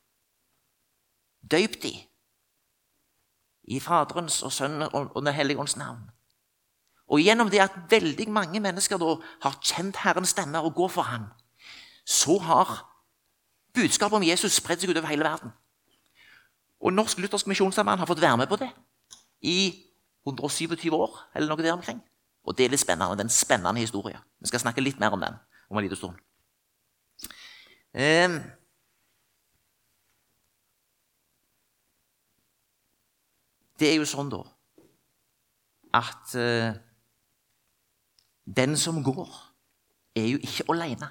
Døyp 1.50 1.82
de 1.82 1.94
i 3.68 3.80
Faderens 3.80 4.42
og 4.42 4.52
Sønnen 4.52 4.88
og 4.92 5.22
Den 5.22 5.34
hellige 5.34 5.58
ånds 5.60 5.76
navn. 5.76 6.10
Og 7.08 7.20
gjennom 7.20 7.50
det 7.50 7.60
at 7.60 7.76
veldig 7.90 8.28
mange 8.30 8.60
mennesker 8.60 8.98
da 9.00 9.14
har 9.42 9.60
kjent 9.64 9.96
Herrens 9.96 10.34
stemme 10.34 10.60
og 10.60 10.74
går 10.74 10.88
for 10.88 11.02
ham, 11.02 11.24
så 12.04 12.38
har 12.38 12.84
budskapet 13.74 14.16
om 14.16 14.26
Jesus 14.26 14.52
spredd 14.52 14.80
seg 14.80 14.90
utover 14.90 15.08
hele 15.08 15.24
verden. 15.24 15.52
Og 16.80 16.92
Norsk 16.92 17.18
Luthersk 17.18 17.46
Misjonssamband 17.46 17.98
har 17.98 18.06
fått 18.06 18.20
være 18.20 18.36
med 18.36 18.48
på 18.48 18.56
det 18.60 18.68
i 19.40 19.84
127 20.26 20.92
år, 20.94 21.18
eller 21.34 21.48
noe 21.48 21.64
der 21.64 21.76
omkring. 21.76 22.00
Og 22.44 22.56
det 22.58 22.66
er 22.66 22.72
litt 22.72 22.82
spennende. 22.82 23.16
Det 23.16 23.24
er 23.24 23.28
en 23.28 23.34
spennende 23.34 23.80
historie. 23.80 24.18
Vi 24.40 24.50
skal 24.50 24.60
snakke 24.60 24.84
litt 24.84 25.00
mer 25.00 25.14
om 25.16 25.20
den 25.20 25.36
om 25.68 25.76
en 25.76 25.84
liten 25.84 25.96
stund. 25.96 26.16
Um, 27.92 28.38
det 33.80 33.90
er 33.90 33.96
jo 33.98 34.06
sånn, 34.08 34.30
da, 34.32 34.42
at 35.98 36.34
uh, 36.36 36.72
den 38.44 38.76
som 38.80 39.02
går, 39.04 39.28
er 40.16 40.32
jo 40.32 40.40
ikke 40.42 40.66
alene. 40.72 41.10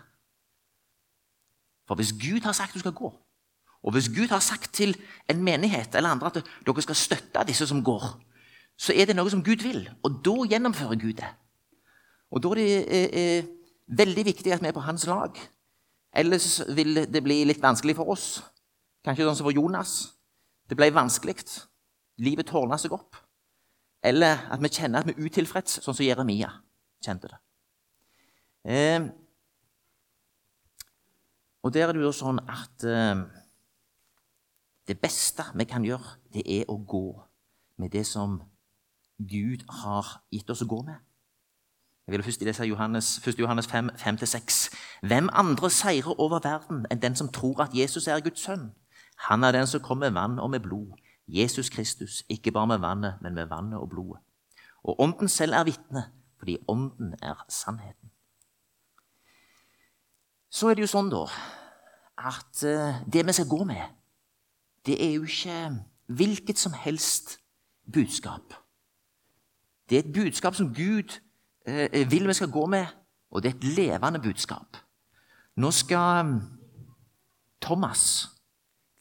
For 1.88 1.96
hvis 1.96 2.16
Gud 2.18 2.44
har 2.44 2.56
sagt 2.58 2.76
du 2.76 2.82
skal 2.82 2.96
gå, 2.98 3.12
og 3.88 3.94
hvis 3.96 4.10
Gud 4.12 4.28
har 4.34 4.44
sagt 4.44 4.74
til 4.76 4.98
en 5.32 5.44
menighet 5.44 5.96
eller 5.96 6.12
andre 6.12 6.28
at 6.28 6.42
dere 6.68 6.84
skal 6.84 6.98
støtte 7.00 7.46
disse 7.48 7.68
som 7.70 7.80
går, 7.84 8.04
så 8.78 8.92
er 8.92 9.08
det 9.08 9.16
noe 9.16 9.32
som 9.32 9.44
Gud 9.44 9.64
vil, 9.64 9.86
og 10.04 10.20
da 10.26 10.34
gjennomfører 10.52 11.00
Gud 11.00 11.14
det. 11.22 11.30
Og 12.36 12.44
Da 12.44 12.50
er 12.52 12.60
det 12.60 12.74
eh, 12.92 13.38
eh, 13.38 13.46
veldig 13.88 14.26
viktig 14.26 14.52
at 14.52 14.62
vi 14.62 14.68
er 14.68 14.76
på 14.76 14.84
hans 14.84 15.08
lag. 15.08 15.40
Ellers 16.12 16.62
vil 16.76 17.06
det 17.08 17.24
bli 17.24 17.44
litt 17.48 17.64
vanskelig 17.64 17.96
for 17.96 18.12
oss. 18.12 18.42
Kanskje 19.06 19.24
sånn 19.24 19.40
som 19.40 19.48
for 19.48 19.56
Jonas. 19.56 19.94
Det 20.68 20.76
ble 20.76 20.92
vanskelig. 20.92 21.38
Livet 22.20 22.52
tårna 22.52 22.76
seg 22.78 22.92
opp. 22.92 23.16
Eller 24.04 24.44
at 24.52 24.60
vi 24.60 24.74
kjenner 24.74 25.00
at 25.00 25.08
vi 25.08 25.16
er 25.16 25.30
utilfreds, 25.30 25.80
sånn 25.80 25.96
som 25.96 26.06
Jeremia 26.06 26.52
kjente 27.06 27.32
det. 27.32 27.40
Eh, 28.68 29.08
og 31.64 31.72
der 31.74 31.88
er 31.88 31.96
det 31.96 32.04
jo 32.04 32.12
sånn 32.16 32.44
at 32.44 32.84
eh, 32.84 33.24
det 34.88 35.00
beste 35.00 35.44
vi 35.56 35.64
kan 35.64 35.86
gjøre, 35.86 36.16
det 36.34 36.44
er 36.46 36.70
å 36.72 36.78
gå 36.78 37.22
med 37.78 37.90
det 37.90 38.06
som 38.08 38.42
Gud 39.18 39.66
har 39.82 40.22
gitt 40.32 40.50
oss 40.50 40.62
å 40.62 40.70
gå 40.70 40.82
med. 40.86 40.98
Jeg 42.08 42.16
vil 42.16 42.24
først 42.24 42.44
lese 42.48 42.66
Johannes, 42.70 43.18
1. 43.28 43.40
Johannes 43.40 43.68
5, 43.68 43.90
5-6. 44.00 44.60
Hvem 45.02 45.30
andre 45.34 45.70
seirer 45.70 46.20
over 46.20 46.40
verden 46.44 46.86
enn 46.92 47.02
den 47.04 47.18
som 47.20 47.28
tror 47.28 47.66
at 47.66 47.76
Jesus 47.76 48.08
er 48.08 48.24
Guds 48.24 48.46
sønn? 48.48 48.70
Han 49.28 49.44
er 49.44 49.52
den 49.52 49.68
som 49.68 49.84
kommer 49.84 50.08
med 50.08 50.16
vann 50.16 50.40
og 50.40 50.50
med 50.54 50.64
blod. 50.64 50.96
Jesus 51.28 51.70
Kristus, 51.70 52.24
ikke 52.30 52.52
bare 52.52 52.68
med 52.68 52.80
vannet, 52.80 53.20
men 53.22 53.34
med 53.34 53.50
vannet 53.52 53.80
og 53.80 53.90
blodet. 53.90 54.22
Og 54.84 55.02
Ånden 55.04 55.28
selv 55.28 55.54
er 55.54 55.64
vitne, 55.68 56.06
fordi 56.40 56.58
Ånden 56.68 57.14
er 57.22 57.44
sannheten. 57.50 58.12
Så 60.50 60.70
er 60.70 60.78
det 60.78 60.86
jo 60.86 60.94
sånn, 60.94 61.10
da, 61.12 61.26
at 62.18 62.64
eh, 62.64 63.02
det 63.04 63.26
vi 63.28 63.36
skal 63.36 63.50
gå 63.52 63.66
med, 63.68 63.97
det 64.88 64.98
er 65.06 65.14
jo 65.14 65.24
ikke 65.24 65.84
hvilket 66.08 66.60
som 66.60 66.74
helst 66.74 67.40
budskap. 67.94 68.54
Det 69.90 69.96
er 69.96 70.00
et 70.00 70.14
budskap 70.14 70.56
som 70.56 70.74
Gud 70.76 71.20
eh, 71.68 72.12
vil 72.12 72.28
vi 72.28 72.34
skal 72.34 72.52
gå 72.52 72.66
med, 72.66 72.86
og 73.32 73.44
det 73.44 73.52
er 73.52 73.58
et 73.58 73.64
levende 73.64 74.20
budskap. 74.20 74.78
Nå 75.56 75.72
skal 75.72 76.26
mm, 76.26 76.40
Thomas 77.62 78.28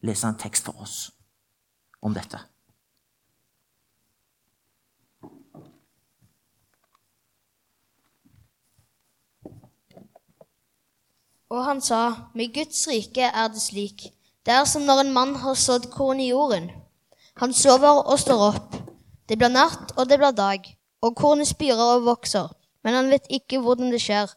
lese 0.03 0.27
en 0.27 0.39
tekst 0.39 0.65
for 0.65 0.83
oss 0.83 1.11
om 2.03 2.15
dette. 2.15 2.39
Og 11.49 11.65
han 11.65 11.81
sa, 11.81 12.31
med 12.35 12.55
Guds 12.55 12.89
rike 12.89 13.23
er 13.23 13.49
det 13.49 13.63
slik. 13.63 14.16
Det 14.47 14.55
er 14.55 14.65
som 14.65 14.83
når 14.87 15.01
en 15.01 15.13
mann 15.13 15.35
har 15.43 15.55
sådd 15.59 15.89
korn 15.91 16.21
i 16.23 16.29
jorden. 16.29 16.71
Han 17.37 17.53
sover 17.53 18.05
og 18.07 18.19
står 18.19 18.43
opp. 18.49 18.77
Det 19.29 19.39
blir 19.39 19.51
natt, 19.51 19.91
og 19.99 20.07
det 20.09 20.21
blir 20.21 20.31
dag. 20.31 20.69
Og 21.03 21.17
kornet 21.19 21.49
spirer 21.51 21.83
og 21.97 22.05
vokser, 22.07 22.47
men 22.85 22.95
han 22.95 23.11
vet 23.11 23.27
ikke 23.31 23.59
hvordan 23.59 23.91
det 23.91 24.01
skjer. 24.05 24.31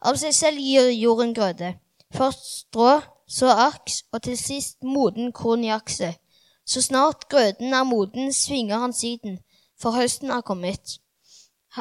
Av 0.00 0.16
seg 0.16 0.32
selv 0.32 0.64
gir 0.64 0.88
jorden 0.96 1.36
grøde. 1.36 1.74
Først 2.16 2.48
strå, 2.62 3.02
så 3.28 3.52
aks, 3.68 4.00
og 4.12 4.22
til 4.24 4.38
sist 4.40 4.80
moden 4.82 5.28
korn 5.32 5.64
i 5.64 5.74
akset. 5.76 6.16
Så 6.64 6.80
snart 6.82 7.28
grøden 7.28 7.74
er 7.74 7.84
moden, 7.84 8.32
svinger 8.32 8.80
han 8.80 8.96
siden, 8.96 9.38
for 9.80 9.92
høsten 9.92 10.30
er 10.30 10.40
kommet. 10.40 10.98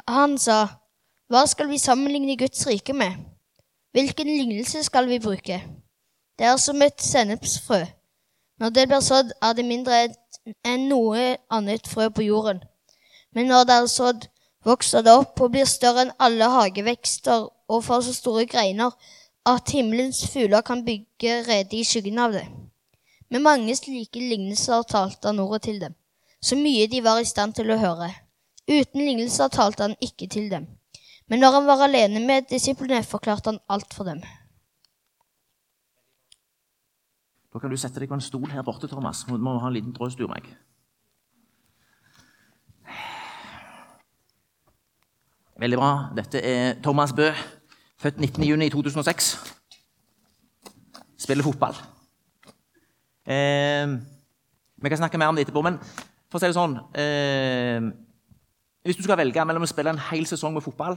Han 0.07 0.37
sa, 0.37 0.65
Hva 1.31 1.45
skal 1.47 1.69
vi 1.71 1.77
sammenligne 1.77 2.37
Guds 2.37 2.67
rike 2.67 2.93
med? 2.93 3.15
Hvilken 3.91 4.27
lignelse 4.27 4.83
skal 4.83 5.07
vi 5.07 5.19
bruke? 5.19 5.63
Det 6.39 6.47
er 6.47 6.57
som 6.57 6.81
et 6.81 7.01
sennepsfrø. 7.03 7.81
Når 8.59 8.69
det 8.69 8.87
blir 8.87 8.99
sådd, 9.03 9.31
er 9.43 9.53
det 9.53 9.65
mindre 9.67 9.97
enn 10.63 10.85
noe 10.87 11.35
annet 11.51 11.87
frø 11.87 12.07
på 12.15 12.23
jorden. 12.23 12.61
Men 13.35 13.51
når 13.51 13.67
det 13.67 13.75
er 13.75 13.89
sådd, 13.91 14.27
vokser 14.65 15.03
det 15.03 15.17
opp 15.19 15.41
og 15.43 15.51
blir 15.51 15.67
større 15.67 16.05
enn 16.05 16.15
alle 16.19 16.47
hagevekster 16.53 17.43
og 17.67 17.83
får 17.83 18.07
så 18.07 18.15
store 18.21 18.47
greiner 18.47 18.95
at 19.51 19.75
himmelens 19.75 20.23
fugler 20.31 20.63
kan 20.63 20.85
bygge 20.87 21.43
rede 21.49 21.75
i 21.75 21.83
skyggen 21.83 22.23
av 22.23 22.39
det. 22.39 22.47
Med 23.29 23.43
mange 23.43 23.75
slike 23.75 24.23
lignelser 24.23 24.87
talte 24.87 25.27
han 25.27 25.43
ordet 25.43 25.61
til 25.67 25.83
dem, 25.83 25.93
så 26.41 26.55
mye 26.55 26.87
de 26.87 27.03
var 27.03 27.19
i 27.19 27.27
stand 27.27 27.59
til 27.59 27.71
å 27.71 27.81
høre. 27.83 28.13
Uten 28.69 29.03
lignelser 29.03 29.51
talte 29.51 29.89
han 29.89 29.99
ikke 29.99 30.31
til 30.31 30.47
dem. 30.51 30.71
Men 31.27 31.43
når 31.43 31.59
han 31.59 31.67
var 31.67 31.83
alene 31.83 32.23
med 32.23 32.47
disiplene, 32.49 33.03
forklarte 33.03 33.51
han 33.51 33.65
alt 33.67 33.93
for 33.93 34.07
dem. 34.07 34.23
Da 37.53 37.59
kan 37.59 37.71
du 37.71 37.77
sette 37.81 38.01
deg 38.01 38.09
på 38.11 38.17
en 38.17 38.21
stol 38.21 38.49
her 38.51 38.65
borte, 38.65 38.87
Thomas. 38.87 39.23
Du 39.25 39.37
må 39.41 39.55
ha 39.57 39.69
en 39.69 39.73
liten 39.73 39.93
drøstur 39.95 40.29
meg. 40.29 40.45
Veldig 45.59 45.79
bra. 45.79 45.91
Dette 46.15 46.39
er 46.45 46.77
Thomas 46.85 47.11
Bø, 47.13 47.31
født 47.99 48.21
19.6.2006. 48.21 49.31
Spiller 51.19 51.43
fotball. 51.43 51.75
Eh, 53.25 53.97
vi 54.79 54.89
kan 54.89 55.01
snakke 55.01 55.17
mer 55.17 55.33
om 55.33 55.35
det 55.35 55.47
etterpå, 55.47 55.65
men 55.65 55.81
for 56.29 56.37
å 56.37 56.41
si 56.41 56.47
det 56.47 56.55
sånn 56.55 56.77
eh, 56.97 57.83
Hvis 58.85 58.97
du 58.97 59.03
skal 59.05 59.19
velge 59.19 59.43
mellom 59.45 59.65
å 59.65 59.69
spille 59.69 59.91
en 59.93 60.01
hel 60.09 60.25
sesong 60.29 60.55
med 60.55 60.65
fotball 60.65 60.95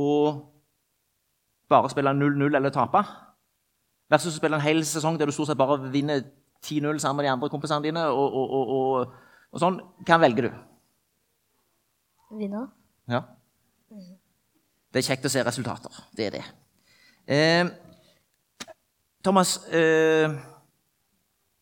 og 0.00 0.38
bare 1.68 1.90
spille 1.92 2.14
0-0 2.16 2.56
eller 2.56 2.72
tape. 2.72 3.02
Versus 4.12 4.34
å 4.34 4.38
spille 4.38 4.58
en 4.58 4.64
hel 4.64 4.82
sesong 4.84 5.16
der 5.18 5.30
du 5.30 5.32
stort 5.34 5.48
sett 5.48 5.60
bare 5.60 5.78
vinner 5.92 6.20
10-0 6.62 7.00
sammen 7.00 7.22
med 7.22 7.26
de 7.26 7.32
andre 7.32 7.48
kompisene 7.52 7.84
dine. 7.84 8.04
Og, 8.12 8.34
og, 8.36 8.56
og, 8.58 9.14
og, 9.52 9.60
sånn. 9.62 9.80
Hvem 10.04 10.24
velger 10.26 10.48
du? 10.48 10.58
Vinner. 12.36 12.68
Ja. 13.08 13.22
Det 14.92 15.00
er 15.00 15.08
kjekt 15.08 15.24
å 15.28 15.32
se 15.32 15.42
resultater. 15.44 16.02
Det 16.16 16.28
er 16.28 16.36
det. 16.36 16.44
Eh, 17.32 17.70
Thomas, 19.24 19.56
eh, 19.72 20.28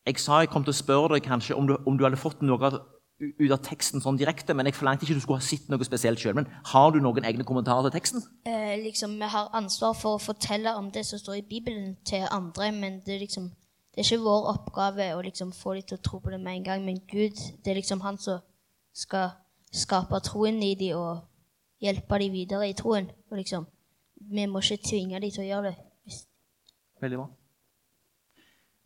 jeg 0.07 0.19
sa 0.19 0.41
jeg 0.41 0.49
kom 0.51 0.65
til 0.65 0.73
å 0.73 0.79
spørre 0.81 1.15
deg 1.15 1.27
kanskje 1.27 1.55
om 1.55 1.67
du, 1.69 1.75
om 1.87 1.97
du 1.99 2.03
hadde 2.03 2.19
fått 2.19 2.41
noe 2.43 2.67
av- 2.67 2.81
ut 3.21 3.51
av 3.53 3.61
teksten 3.61 4.01
sånn 4.01 4.17
direkte, 4.17 4.55
men 4.57 4.65
jeg 4.65 4.75
forlangte 4.77 5.05
ikke 5.05 5.17
du 5.19 5.23
skulle 5.23 5.41
ha 5.41 5.45
sett 5.45 5.67
noe 5.69 5.85
spesielt 5.85 6.21
sjøl. 6.21 6.35
Men 6.39 6.47
har 6.71 6.91
du 6.91 6.99
noen 7.03 7.25
egne 7.27 7.45
kommentarer 7.47 7.85
til 7.87 7.95
teksten? 7.99 8.23
Eh, 8.49 8.75
liksom, 8.81 9.17
Vi 9.19 9.29
har 9.29 9.49
ansvar 9.53 9.93
for 9.93 10.17
å 10.17 10.21
fortelle 10.21 10.73
om 10.77 10.89
det 10.91 11.05
som 11.05 11.19
står 11.19 11.39
i 11.39 11.47
Bibelen 11.47 11.97
til 12.05 12.25
andre, 12.31 12.71
men 12.71 13.01
det 13.05 13.15
er 13.15 13.25
liksom 13.25 13.51
det 13.91 13.99
er 13.99 14.07
ikke 14.07 14.23
vår 14.23 14.45
oppgave 14.53 15.05
å 15.17 15.21
liksom 15.21 15.49
få 15.51 15.73
dem 15.75 15.83
til 15.83 15.97
å 15.97 16.01
tro 16.01 16.19
på 16.23 16.31
det 16.31 16.39
med 16.39 16.55
en 16.55 16.63
gang. 16.63 16.85
Men 16.85 17.01
Gud, 17.11 17.35
det 17.35 17.71
er 17.71 17.75
liksom 17.75 17.99
han 18.01 18.17
som 18.17 18.39
skal 18.95 19.33
skape 19.71 20.19
troen 20.23 20.63
i 20.63 20.75
dem 20.79 20.95
og 20.95 21.25
hjelpe 21.83 22.19
dem 22.19 22.31
videre 22.31 22.69
i 22.69 22.73
troen. 22.73 23.11
Og 23.31 23.37
liksom, 23.37 23.67
Vi 24.15 24.45
må 24.45 24.59
ikke 24.61 24.87
tvinge 24.87 25.19
dem 25.19 25.31
til 25.31 25.43
å 25.43 25.47
gjøre 25.47 25.71
det. 25.71 25.75
Veldig 27.01 27.17
bra. 27.17 27.27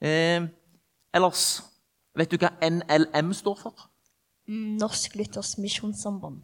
Eh, 0.01 0.41
ellers, 1.13 1.61
vet 2.15 2.31
du 2.31 2.37
hva 2.37 2.55
NLM 2.63 3.33
står 3.33 3.57
for? 3.61 3.89
Norsk 4.47 5.15
Luthers 5.15 5.57
Misjonssamband. 5.57 6.43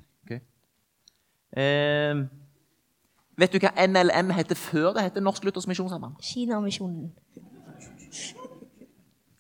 Eh, 1.51 2.15
vet 3.35 3.51
du 3.51 3.59
hva 3.59 3.73
NLM 3.75 4.29
heter 4.31 4.55
før 4.55 4.93
det 4.95 5.03
heter 5.03 5.23
Norsk 5.23 5.43
Luthers 5.43 5.67
Misjonssamband? 5.67 6.15
Kinamisjonen. 6.23 7.11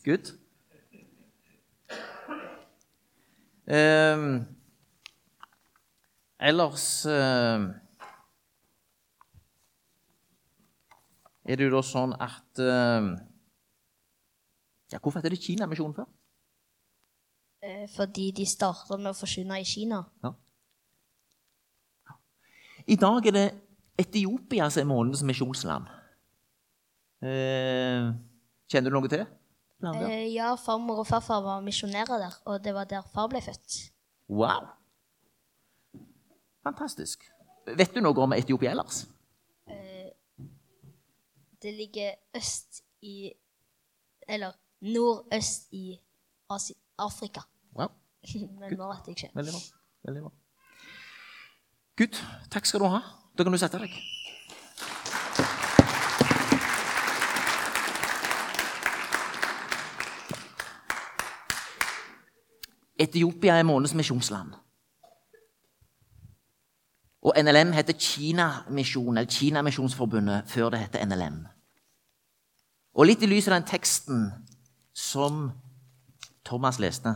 Good. 0.03 0.33
Eh, 3.71 4.25
ellers 6.39 7.05
eh, 7.05 7.67
er 11.45 11.55
det 11.55 11.69
jo 11.69 11.75
da 11.77 11.83
sånn 11.85 12.17
at 12.19 12.59
eh, 12.59 13.11
ja, 14.91 14.99
Hvorfor 14.99 15.21
heter 15.21 15.31
det 15.31 15.39
Kinamisjonen 15.45 15.95
før? 15.95 16.09
Eh, 17.61 17.87
fordi 17.95 18.31
de 18.31 18.45
starter 18.45 18.97
med 18.97 19.11
å 19.13 19.17
forsyne 19.17 19.59
i 19.61 19.67
Kina. 19.67 20.03
I 22.87 22.97
dag 22.97 23.27
er 23.29 23.37
det 23.37 23.47
Etiopia 24.01 24.69
som 24.69 24.81
er 24.81 24.89
månedens 24.89 25.21
misjonsland. 25.23 25.85
Eh, 27.21 28.09
kjenner 28.71 28.89
du 28.89 28.97
noe 28.97 29.07
til 29.11 29.21
det? 29.21 29.29
landet? 29.81 30.09
Eh, 30.09 30.33
ja, 30.33 30.55
farmor 30.55 31.01
og 31.03 31.07
farfar 31.07 31.41
var 31.45 31.61
misjonærer 31.65 32.21
der, 32.21 32.37
og 32.45 32.63
det 32.63 32.73
var 32.73 32.89
der 32.89 33.05
far 33.13 33.29
ble 33.31 33.41
født. 33.41 33.77
Wow! 34.29 34.69
Fantastisk. 36.63 37.25
Vet 37.77 37.93
du 37.95 38.01
noe 38.01 38.17
om 38.21 38.33
Etiopia 38.37 38.71
ellers? 38.71 39.05
Det 41.61 41.73
ligger 41.77 42.15
øst 42.37 42.81
i 43.01 43.33
Eller 44.27 44.51
nordøst 44.81 45.67
i 45.71 45.99
Asi 46.49 46.73
Afrika. 47.01 47.43
Wow, 47.77 47.91
Men 48.59 48.77
nå 48.77 48.87
vet 48.93 49.11
jeg 49.11 49.17
ikke. 49.17 49.31
Veldig 49.35 49.57
bra. 49.57 49.61
Veldig 50.07 50.23
bra. 50.27 50.33
Gud, 52.01 52.23
takk 52.53 52.65
skal 52.65 52.83
du 52.83 52.89
ha. 52.93 53.01
Da 53.37 53.45
kan 53.45 53.53
du 53.53 53.59
sette 53.61 53.79
deg. 53.81 53.93
Etiopia 63.01 63.57
er 63.57 63.65
månedens 63.65 63.95
misjonsland. 63.97 64.53
Og 67.21 67.33
NLM 67.37 67.73
heter 67.73 67.93
Kinamisjon, 67.97 69.17
eller 69.17 69.29
Kinamisjonsforbundet, 69.29 70.43
før 70.49 70.69
det 70.69 70.79
heter 70.79 71.05
NLM. 71.05 71.43
Og 72.97 73.07
litt 73.07 73.21
i 73.23 73.29
lys 73.29 73.47
av 73.47 73.55
den 73.59 73.67
teksten 73.69 74.23
som 74.93 75.51
Thomas 76.45 76.79
leste, 76.81 77.13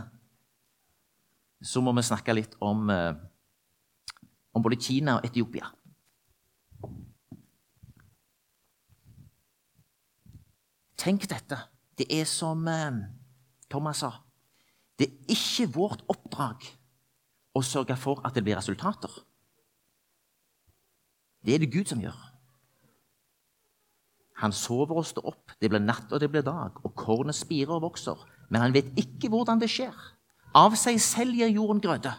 så 1.62 1.80
må 1.82 1.92
vi 1.96 2.04
snakke 2.04 2.34
litt 2.36 2.54
om, 2.60 2.90
eh, 2.90 3.14
om 4.54 4.62
både 4.62 4.80
Kina 4.80 5.18
og 5.18 5.26
Etiopia. 5.26 5.70
Tenk 10.96 11.28
dette. 11.30 11.58
Det 11.96 12.06
er 12.10 12.24
som 12.24 12.66
eh, 12.68 13.02
Thomas 13.70 14.02
sa. 14.02 14.12
Det 14.98 15.08
er 15.08 15.34
ikke 15.36 15.68
vårt 15.74 16.04
oppdrag 16.08 16.64
å 17.56 17.62
sørge 17.64 17.96
for 18.00 18.22
at 18.24 18.36
det 18.36 18.44
blir 18.44 18.56
resultater. 18.56 19.12
Det 21.44 21.54
er 21.54 21.62
det 21.62 21.72
Gud 21.72 21.88
som 21.88 22.00
gjør. 22.02 22.16
Han 24.42 24.52
sover 24.52 24.98
og 25.00 25.06
står 25.08 25.28
opp, 25.30 25.52
det 25.60 25.70
blir 25.72 25.80
natt 25.80 26.10
og 26.12 26.20
det 26.20 26.28
blir 26.28 26.44
dag, 26.44 26.76
og 26.84 26.92
kornet 26.98 27.36
spirer 27.36 27.78
og 27.78 27.86
vokser. 27.86 28.18
Men 28.48 28.62
han 28.62 28.74
vet 28.74 28.92
ikke 28.98 29.30
hvordan 29.32 29.60
det 29.60 29.70
skjer. 29.72 29.94
Av 30.56 30.74
seg 30.78 31.00
selv 31.02 31.36
gir 31.36 31.52
jorden 31.52 31.82
grøde. 31.82 32.12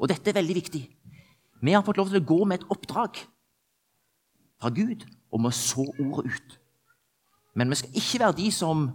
Og 0.00 0.10
dette 0.10 0.30
er 0.30 0.38
veldig 0.38 0.56
viktig. 0.56 0.84
Vi 1.62 1.72
har 1.72 1.84
fått 1.84 1.98
lov 2.00 2.10
til 2.10 2.20
å 2.20 2.28
gå 2.28 2.44
med 2.44 2.60
et 2.60 2.70
oppdrag 2.72 3.20
fra 4.60 4.70
Gud 4.72 5.04
om 5.32 5.48
å 5.48 5.52
så 5.54 5.84
ordet 5.98 6.32
ut. 6.32 6.56
Men 7.56 7.72
vi 7.72 7.78
skal 7.80 8.00
ikke 8.00 8.22
være 8.24 8.38
de 8.40 8.50
som 8.52 8.88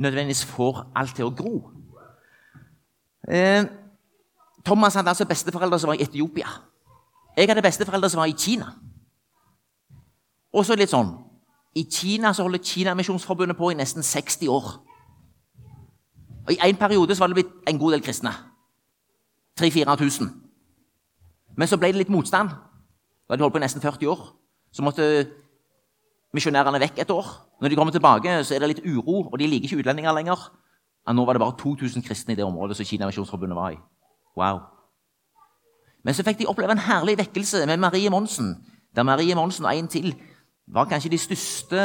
nødvendigvis 0.00 0.44
får 0.48 0.84
alt 0.96 1.16
til 1.16 1.28
å 1.28 1.34
gro. 1.36 1.56
Eh, 3.28 3.64
Thomas 4.64 4.96
hadde 4.96 5.12
altså 5.12 5.28
besteforeldre 5.28 5.78
som 5.78 5.92
var 5.92 6.00
i 6.00 6.06
Etiopia. 6.06 6.48
Jeg 7.36 7.48
hadde 7.48 7.62
besteforeldre 7.62 8.10
som 8.10 8.22
var 8.22 8.30
i 8.30 8.38
Kina. 8.38 8.72
Og 10.54 10.64
så 10.64 10.76
litt 10.78 10.92
sånn 10.92 11.10
I 11.74 11.82
Kina 11.90 12.30
så 12.32 12.44
holder 12.46 12.62
Kinamisjonsforbundet 12.62 13.58
på 13.58 13.72
i 13.72 13.78
nesten 13.78 14.02
60 14.06 14.48
år. 14.48 14.68
Og 16.46 16.52
I 16.52 16.58
en 16.68 16.76
periode 16.76 17.14
så 17.14 17.24
var 17.24 17.32
det 17.32 17.34
blitt 17.40 17.52
en 17.68 17.78
god 17.78 17.92
del 17.92 18.02
kristne. 18.02 18.32
3000-4000. 19.60 20.28
Men 21.56 21.68
så 21.68 21.78
ble 21.78 21.92
det 21.92 22.02
litt 22.02 22.12
motstand. 22.12 22.50
Da 22.50 23.32
hadde 23.32 23.40
de 23.40 23.46
holdt 23.46 23.54
på 23.54 23.62
i 23.62 23.64
nesten 23.64 23.82
40 23.82 24.10
år. 24.10 24.26
Så 24.74 24.82
måtte 24.82 25.06
misjonærene 26.34 26.80
vekk 26.82 26.98
et 27.04 27.10
år. 27.14 27.30
Når 27.62 27.68
de 27.68 27.78
kommer 27.78 27.92
tilbake, 27.94 28.44
så 28.44 28.54
er 28.54 28.64
det 28.64 28.74
litt 28.74 28.86
uro, 28.86 29.30
og 29.30 29.38
de 29.38 29.46
liker 29.46 29.70
ikke 29.70 29.84
utlendinger 29.84 30.12
lenger. 30.12 30.50
Og 31.06 31.14
nå 31.14 31.24
var 31.24 31.36
det 31.36 31.40
bare 31.44 31.56
2000 31.60 32.02
kristne 32.02 32.34
i 32.34 32.36
det 32.36 32.44
området 32.44 32.76
som 32.76 32.86
Kinamisjonsforbundet 32.86 33.56
var 33.56 33.70
i. 33.76 33.80
Wow. 34.36 34.60
Men 36.04 36.14
så 36.14 36.24
fikk 36.26 36.42
de 36.42 36.48
oppleve 36.50 36.74
en 36.74 36.84
herlig 36.84 37.16
vekkelse 37.18 37.66
med 37.66 37.80
Marie 37.80 38.10
Monsen. 38.10 38.56
Der 38.96 39.02
Marie 39.02 39.34
Monsen 39.34 39.64
og 39.64 39.76
en 39.76 39.88
til 39.88 40.14
var 40.66 40.88
kanskje 40.90 41.12
de 41.12 41.18
største 41.18 41.80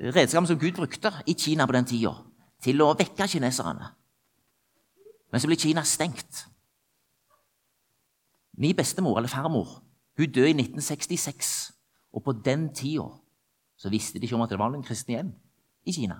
redskapene 0.00 0.46
som 0.46 0.58
Gud 0.58 0.72
brukte 0.76 1.12
i 1.26 1.34
Kina 1.34 1.66
på 1.66 1.72
den 1.72 1.84
tida 1.84 2.14
til 2.62 2.82
å 2.84 2.92
vekke 2.98 3.28
kineserne. 3.28 3.90
Men 5.30 5.42
så 5.42 5.48
ble 5.48 5.58
Kina 5.60 5.84
stengt. 5.86 6.44
Min 8.60 8.76
bestemor, 8.76 9.18
eller 9.18 9.30
farmor, 9.32 9.78
hun 10.18 10.32
døde 10.32 10.50
i 10.50 10.56
1966. 10.58 11.72
Og 12.12 12.24
på 12.24 12.34
den 12.44 12.68
tida 12.74 13.06
så 13.80 13.88
visste 13.88 14.18
de 14.18 14.26
ikke 14.26 14.36
om 14.36 14.44
at 14.44 14.50
det 14.52 14.58
var 14.60 14.72
noen 14.72 14.84
kristne 14.84 15.14
igjen 15.14 15.30
i 15.88 15.94
Kina. 15.94 16.18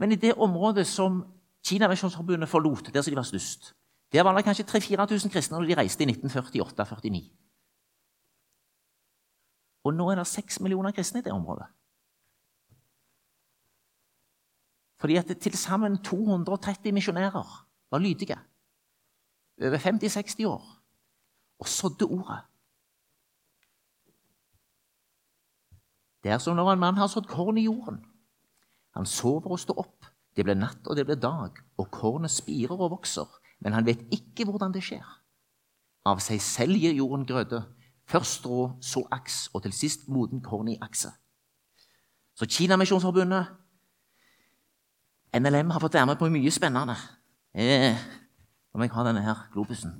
Men 0.00 0.14
i 0.14 0.20
det 0.20 0.32
området 0.38 0.86
som 0.88 1.20
Kina 1.60 1.84
Kinamisjonsforbundet 1.84 2.48
forlot, 2.48 2.88
der 2.94 3.02
som 3.02 3.12
de 3.12 3.16
var 3.18 3.26
størst, 3.28 3.74
der 4.12 4.22
var 4.22 4.34
det 4.34 4.44
kanskje 4.44 4.64
3000-4000 4.64 5.28
kristne 5.28 5.58
når 5.58 5.66
de 5.68 5.76
reiste 5.76 6.04
i 6.04 6.06
1948-49. 6.06 7.20
Og 9.84 9.94
nå 9.94 10.08
er 10.10 10.16
det 10.16 10.26
6 10.26 10.60
millioner 10.60 10.90
kristne 10.96 11.20
i 11.20 11.22
det 11.22 11.32
området. 11.32 11.66
Fordi 15.00 15.16
at 15.16 15.32
til 15.40 15.56
sammen 15.56 15.98
230 16.04 16.92
misjonærer 16.92 17.66
var 17.90 17.98
lydige. 17.98 18.38
Over 19.62 19.78
50-60 19.78 20.46
år. 20.46 20.64
Og 21.58 21.68
sådde 21.68 22.04
ordet. 22.04 22.40
Det 26.22 26.30
er 26.30 26.38
som 26.38 26.56
når 26.56 26.72
en 26.72 26.78
mann 26.78 26.96
har 26.96 27.06
sådd 27.06 27.28
korn 27.28 27.58
i 27.58 27.64
jorden. 27.64 28.04
Han 28.94 29.06
sover 29.06 29.50
og 29.50 29.58
står 29.58 29.78
opp. 29.78 30.06
Det 30.36 30.44
blir 30.44 30.54
natt, 30.54 30.86
og 30.86 30.96
det 30.96 31.06
blir 31.06 31.16
dag, 31.16 31.56
og 31.76 31.90
kornet 31.90 32.30
spirer 32.30 32.76
og 32.76 32.90
vokser. 32.90 33.26
Men 33.60 33.72
han 33.72 33.86
vet 33.86 34.02
ikke 34.12 34.44
hvordan 34.44 34.72
det 34.72 34.82
skjer. 34.84 35.06
Av 36.06 36.20
seg 36.20 36.40
selv 36.40 36.76
gir 36.80 36.94
jorden 36.96 37.26
grøde. 37.26 37.62
Først 38.08 38.40
strå, 38.40 38.70
så 38.80 39.04
aks, 39.12 39.48
og 39.54 39.62
til 39.62 39.72
sist 39.72 40.08
moden 40.08 40.42
korn 40.42 40.68
i 40.68 40.78
akse. 40.82 41.10
Så 42.36 42.46
Kinamisjonsforbundet, 42.48 43.46
NLM, 45.36 45.70
har 45.70 45.80
fått 45.82 45.94
være 45.94 46.10
med 46.10 46.18
på 46.18 46.28
mye 46.32 46.50
spennende. 46.50 46.96
Eh, 47.54 47.96
om 48.74 48.82
jeg 48.82 48.90
har 48.94 49.06
denne 49.06 49.22
her 49.24 49.46
globusen. 49.52 49.94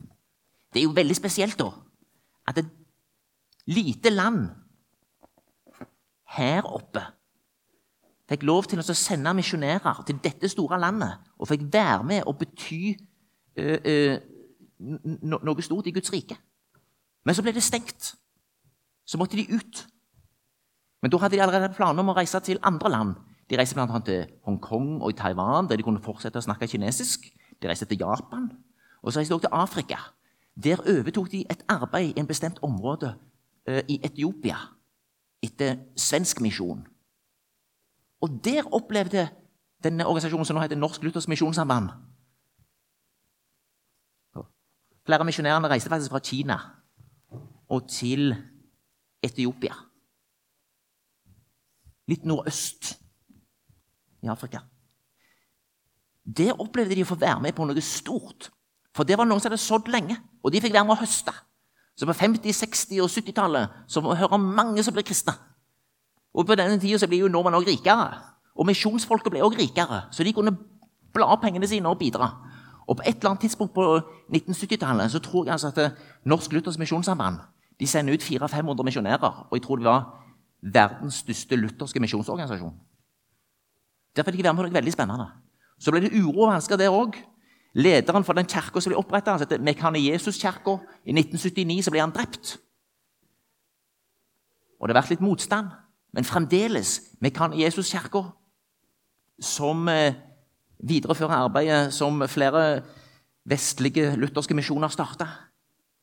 Det 0.72 0.80
er 0.80 0.86
jo 0.86 0.94
veldig 0.94 1.16
spesielt, 1.16 1.58
da, 1.58 1.70
at 2.48 2.58
et 2.58 2.70
lite 3.70 4.10
land 4.10 4.48
her 6.36 6.66
oppe 6.66 7.02
fikk 8.30 8.44
lov 8.46 8.68
til 8.70 8.78
å 8.78 8.94
sende 8.94 9.32
misjonærer 9.34 10.04
til 10.06 10.20
dette 10.22 10.48
store 10.50 10.78
landet 10.78 11.18
og 11.38 11.48
fikk 11.50 11.64
være 11.72 12.04
med 12.06 12.28
og 12.30 12.38
bety 12.38 12.92
uh, 13.58 13.78
uh, 13.82 14.14
no 15.26 15.40
noe 15.42 15.64
stort 15.66 15.88
i 15.90 15.94
Guds 15.94 16.12
rike. 16.14 16.36
Men 17.26 17.34
så 17.34 17.42
ble 17.42 17.52
det 17.52 17.64
stengt. 17.66 18.14
Så 19.04 19.18
måtte 19.18 19.36
de 19.36 19.48
ut. 19.50 19.82
Men 21.02 21.10
da 21.10 21.18
hadde 21.18 21.36
de 21.36 21.42
allerede 21.42 21.74
planer 21.74 22.04
om 22.04 22.12
å 22.12 22.16
reise 22.16 22.40
til 22.46 22.62
andre 22.62 22.92
land. 22.94 23.18
De 23.50 23.58
reiste 23.58 23.74
bl.a. 23.74 24.00
til 24.06 24.26
Hongkong 24.46 25.02
og 25.02 25.16
Taiwan, 25.16 25.68
der 25.68 25.76
de 25.76 25.82
kunne 25.82 26.02
fortsette 26.02 26.38
å 26.38 26.44
snakke 26.44 26.68
kinesisk. 26.70 27.26
De 27.60 27.68
reiste 27.68 27.88
til 27.90 27.98
Japan, 28.00 28.46
og 29.02 29.12
så 29.12 29.20
reiste 29.20 29.34
de 29.34 29.38
også 29.38 29.48
til 29.48 29.58
Afrika. 29.58 29.98
Der 30.54 30.80
overtok 30.80 31.30
de 31.32 31.44
et 31.50 31.64
arbeid 31.68 32.12
i 32.12 32.20
en 32.20 32.28
bestemt 32.28 32.60
område 32.62 33.14
uh, 33.68 33.82
i 33.88 34.00
Etiopia 34.04 34.58
etter 35.42 35.80
svensk 35.96 36.40
misjon. 36.44 36.84
Og 38.20 38.38
der 38.44 38.68
opplevde 38.74 39.28
denne 39.82 40.06
organisasjonen 40.06 40.44
som 40.44 40.58
nå 40.58 40.62
heter 40.62 40.76
Norsk 40.76 41.02
Luthers 41.02 41.28
Misjonssamband 41.28 41.88
Flere 45.06 45.24
av 45.24 45.26
misjonærene 45.26 45.68
reiste 45.72 45.90
faktisk 45.90 46.12
fra 46.12 46.20
Kina 46.22 46.56
og 47.72 47.86
til 47.90 48.34
Etiopia. 49.24 49.74
Litt 52.10 52.26
nordøst 52.28 52.99
i 54.22 54.30
Afrika. 54.32 54.62
Det 56.24 56.52
opplevde 56.52 56.94
de 56.94 57.04
å 57.04 57.10
få 57.10 57.18
være 57.20 57.40
med 57.42 57.56
på 57.56 57.66
noe 57.66 57.84
stort. 57.84 58.50
For 58.96 59.06
det 59.06 59.16
var 59.18 59.28
noen 59.28 59.40
som 59.40 59.50
hadde 59.50 59.62
sådd 59.62 59.88
lenge, 59.92 60.16
og 60.42 60.52
de 60.52 60.60
fikk 60.62 60.74
være 60.74 60.86
med 60.88 60.96
å 60.96 61.02
høste. 61.02 61.32
Så 61.98 62.08
på 62.08 62.16
50-, 62.16 62.52
60- 62.56 63.00
og 63.04 63.10
70-tallet 63.12 63.80
så 63.90 64.02
må 64.02 64.12
vi 64.12 64.20
høre 64.22 64.36
om 64.38 64.50
mange 64.56 64.82
som 64.84 64.94
ble 64.96 65.04
kristne. 65.06 65.34
Og 66.34 66.46
på 66.46 66.56
denne 66.58 66.78
tida 66.80 67.08
blir 67.10 67.24
jo 67.24 67.30
nordmenn 67.32 67.58
også 67.58 67.70
rikere. 67.70 68.10
Og 68.56 68.68
misjonsfolket 68.68 69.32
ble 69.32 69.42
også 69.44 69.58
rikere, 69.58 70.04
så 70.14 70.26
de 70.26 70.34
kunne 70.36 70.54
bla 71.14 71.28
opp 71.34 71.42
pengene 71.44 71.68
sine 71.68 71.90
og 71.90 71.98
bidra. 72.00 72.30
Og 72.90 72.98
på 72.98 73.06
et 73.06 73.16
eller 73.18 73.32
annet 73.32 73.46
tidspunkt 73.46 73.74
på 73.74 73.84
1970-tallet 74.32 75.12
så 75.12 75.20
tror 75.22 75.46
jeg 75.46 75.54
altså 75.54 75.70
at 75.70 75.98
Norsk 76.26 76.52
Luthers 76.52 76.78
Misjonssamband 76.78 77.38
de 77.80 77.86
sender 77.86 78.14
ut 78.14 78.22
400-500 78.22 78.84
misjonærer. 78.84 79.46
Og 79.50 79.56
jeg 79.56 79.62
tror 79.62 79.76
det 79.76 79.86
var 79.86 80.08
verdens 80.60 81.22
største 81.22 81.56
lutherske 81.56 82.00
misjonsorganisasjon. 82.00 82.74
Derfor 84.20 84.36
fikk 84.36 84.42
jeg 84.44 84.50
være 84.50 84.56
med 84.58 84.66
på 84.66 84.68
noe 84.68 84.76
veldig 84.76 84.92
spennende. 84.92 85.26
Så 85.80 85.92
ble 85.94 86.02
det 86.04 86.12
uro 86.12 86.44
og 86.44 86.50
vansker 86.52 86.76
der 86.76 86.92
òg. 86.92 87.16
Lederen 87.72 88.26
for 88.26 88.36
den 88.36 88.48
kirka 88.50 88.82
som 88.82 88.92
ble 88.92 88.98
oppretta, 89.00 89.38
Mekane 89.62 90.02
Jesus-kirka, 90.02 90.74
i 91.08 91.14
1979 91.14 91.86
så 91.86 91.94
ble 91.94 92.02
han 92.02 92.12
drept. 92.12 92.58
Og 94.76 94.88
det 94.88 94.92
har 94.92 95.00
vært 95.00 95.14
litt 95.14 95.24
motstand. 95.24 95.70
Men 96.12 96.26
fremdeles 96.28 96.98
Mekane 97.24 97.56
Jesus-kirka, 97.62 98.26
som 99.40 99.88
eh, 99.88 100.18
viderefører 100.84 101.46
arbeidet 101.46 101.94
som 101.96 102.20
flere 102.28 102.82
vestlige 103.48 104.18
lutherske 104.20 104.56
misjoner 104.58 104.92
starta. 104.92 105.30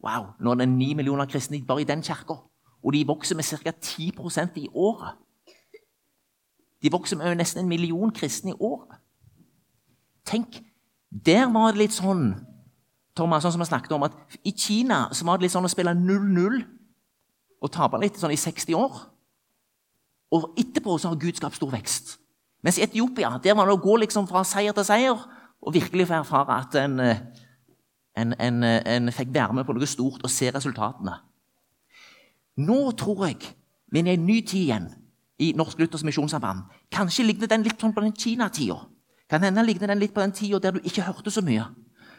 Wow, 0.02 0.32
nå 0.42 0.56
er 0.56 0.64
det 0.64 0.72
ni 0.74 0.96
millioner 0.98 1.30
kristne 1.30 1.62
bare 1.68 1.86
i 1.86 1.90
den 1.90 2.02
kirka. 2.02 2.40
Og 2.82 2.94
de 2.94 3.06
vokser 3.06 3.38
med 3.38 3.46
ca. 3.46 3.76
10% 3.78 4.58
i 4.64 4.70
året. 4.74 5.22
De 6.84 6.92
vokser 6.94 7.18
med 7.18 7.40
nesten 7.40 7.64
en 7.64 7.70
million 7.70 8.12
kristne 8.14 8.54
i 8.54 8.60
året. 8.60 9.00
Tenk, 10.28 10.60
der 11.10 11.48
var 11.54 11.72
det 11.72 11.86
litt 11.86 11.96
sånn 11.96 12.36
Thomas, 13.18 13.42
sånn 13.42 13.56
som 13.56 13.64
vi 13.64 13.70
snakket 13.70 13.96
om, 13.96 14.06
at 14.06 14.38
I 14.46 14.54
Kina 14.54 15.08
så 15.16 15.26
var 15.26 15.40
det 15.40 15.48
litt 15.48 15.56
sånn 15.56 15.66
å 15.66 15.72
spille 15.72 15.96
0-0 15.98 16.60
og 17.58 17.72
tape 17.74 17.98
litt 18.02 18.20
sånn 18.20 18.36
i 18.36 18.38
60 18.38 18.78
år. 18.78 19.00
Og 20.38 20.52
etterpå 20.60 20.98
så 21.00 21.10
har 21.10 21.22
Gud 21.22 21.40
skapt 21.40 21.58
stor 21.58 21.72
vekst. 21.74 22.18
Mens 22.66 22.78
i 22.78 22.84
Etiopia 22.86 23.32
der 23.42 23.56
var 23.58 23.70
det 23.70 23.78
å 23.78 23.82
gå 23.82 23.98
liksom 24.04 24.28
fra 24.30 24.44
seier 24.46 24.76
til 24.76 24.86
seier 24.86 25.18
og 25.18 25.74
virkelig 25.74 26.08
få 26.10 26.20
erfare 26.20 26.60
at 26.62 26.78
en, 26.82 27.00
eh, 27.00 27.24
en, 28.18 28.34
en, 28.34 28.64
eh, 28.64 28.82
en, 28.96 29.12
fikk 29.14 29.34
være 29.34 29.54
med 29.54 29.66
på 29.66 29.74
noe 29.74 29.90
stort 29.90 30.24
og 30.26 30.34
se 30.34 30.52
resultatene. 30.54 31.16
Nå 32.58 32.80
tror 32.98 33.28
jeg 33.28 33.54
vi 33.94 34.02
er 34.02 34.12
i 34.12 34.18
en 34.18 34.26
ny 34.28 34.42
tid 34.42 34.64
igjen 34.66 34.88
i 35.40 35.54
Norsk 35.58 35.80
Luthers 35.80 36.04
Misjonssamband. 36.04 36.66
Kanskje 36.92 37.26
ligner 37.26 37.50
den 37.50 37.66
litt 37.66 37.80
sånn 37.82 37.94
på 37.94 38.02
den 38.02 38.16
Kina-tida. 38.18 38.80
Kan 39.30 39.44
hende 39.44 39.64
ligner 39.66 39.92
den 39.92 40.02
litt 40.02 40.14
på 40.16 40.24
den 40.24 40.34
tida 40.34 40.60
der 40.60 40.78
du 40.78 40.80
ikke 40.84 41.06
hørte 41.06 41.34
så 41.34 41.44
mye. 41.46 41.66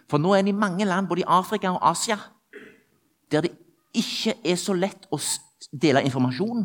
For 0.08 0.22
nå 0.22 0.34
er 0.34 0.44
det 0.44 0.54
i 0.54 0.56
mange 0.56 0.86
land, 0.88 1.08
både 1.08 1.24
i 1.24 1.28
Afrika 1.28 1.72
og 1.74 1.82
Asia, 1.84 2.18
der 3.32 3.44
det 3.44 3.52
ikke 3.96 4.36
er 4.44 4.56
så 4.56 4.76
lett 4.76 5.08
å 5.12 5.18
dele 5.72 6.04
informasjon, 6.06 6.64